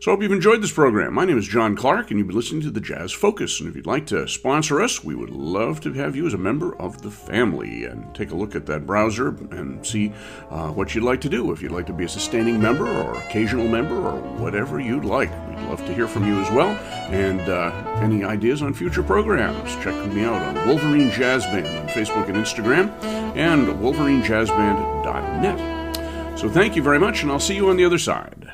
So 0.00 0.10
I 0.10 0.14
hope 0.14 0.22
you've 0.22 0.32
enjoyed 0.32 0.62
this 0.62 0.72
program. 0.72 1.12
My 1.12 1.26
name 1.26 1.36
is 1.36 1.46
John 1.46 1.76
Clark, 1.76 2.10
and 2.10 2.18
you've 2.18 2.28
been 2.28 2.34
listening 2.34 2.62
to 2.62 2.70
the 2.70 2.80
Jazz 2.80 3.12
Focus. 3.12 3.60
And 3.60 3.68
if 3.68 3.76
you'd 3.76 3.84
like 3.84 4.06
to 4.06 4.26
sponsor 4.26 4.80
us, 4.80 5.04
we 5.04 5.14
would 5.14 5.28
love 5.28 5.82
to 5.82 5.92
have 5.92 6.16
you 6.16 6.26
as 6.26 6.32
a 6.32 6.38
member 6.38 6.74
of 6.76 7.02
the 7.02 7.10
family. 7.10 7.84
And 7.84 8.14
take 8.14 8.30
a 8.30 8.34
look 8.34 8.54
at 8.54 8.64
that 8.64 8.86
browser 8.86 9.36
and 9.50 9.86
see 9.86 10.10
uh, 10.48 10.70
what 10.70 10.94
you'd 10.94 11.04
like 11.04 11.20
to 11.20 11.28
do. 11.28 11.52
If 11.52 11.60
you'd 11.60 11.72
like 11.72 11.84
to 11.84 11.92
be 11.92 12.04
a 12.04 12.08
sustaining 12.08 12.58
member 12.58 12.88
or 12.88 13.12
occasional 13.18 13.68
member 13.68 13.94
or 13.94 14.18
whatever 14.38 14.80
you'd 14.80 15.04
like, 15.04 15.28
we'd 15.50 15.60
love 15.68 15.84
to 15.84 15.92
hear 15.92 16.08
from 16.08 16.26
you 16.26 16.40
as 16.40 16.50
well. 16.50 16.70
And 17.12 17.42
uh, 17.42 17.70
any 18.00 18.24
ideas 18.24 18.62
on 18.62 18.72
future 18.72 19.02
programs, 19.02 19.74
check 19.84 19.94
me 20.14 20.24
out 20.24 20.40
on 20.40 20.66
Wolverine 20.66 21.10
Jazz 21.10 21.44
Band 21.44 21.66
on 21.66 21.88
Facebook 21.88 22.26
and 22.26 22.38
Instagram 22.38 22.88
and 23.36 23.68
wolverinejazzband.net. 23.68 26.38
So 26.38 26.48
thank 26.48 26.74
you 26.74 26.82
very 26.82 26.98
much, 26.98 27.22
and 27.22 27.30
I'll 27.30 27.38
see 27.38 27.56
you 27.56 27.68
on 27.68 27.76
the 27.76 27.84
other 27.84 27.98
side. 27.98 28.50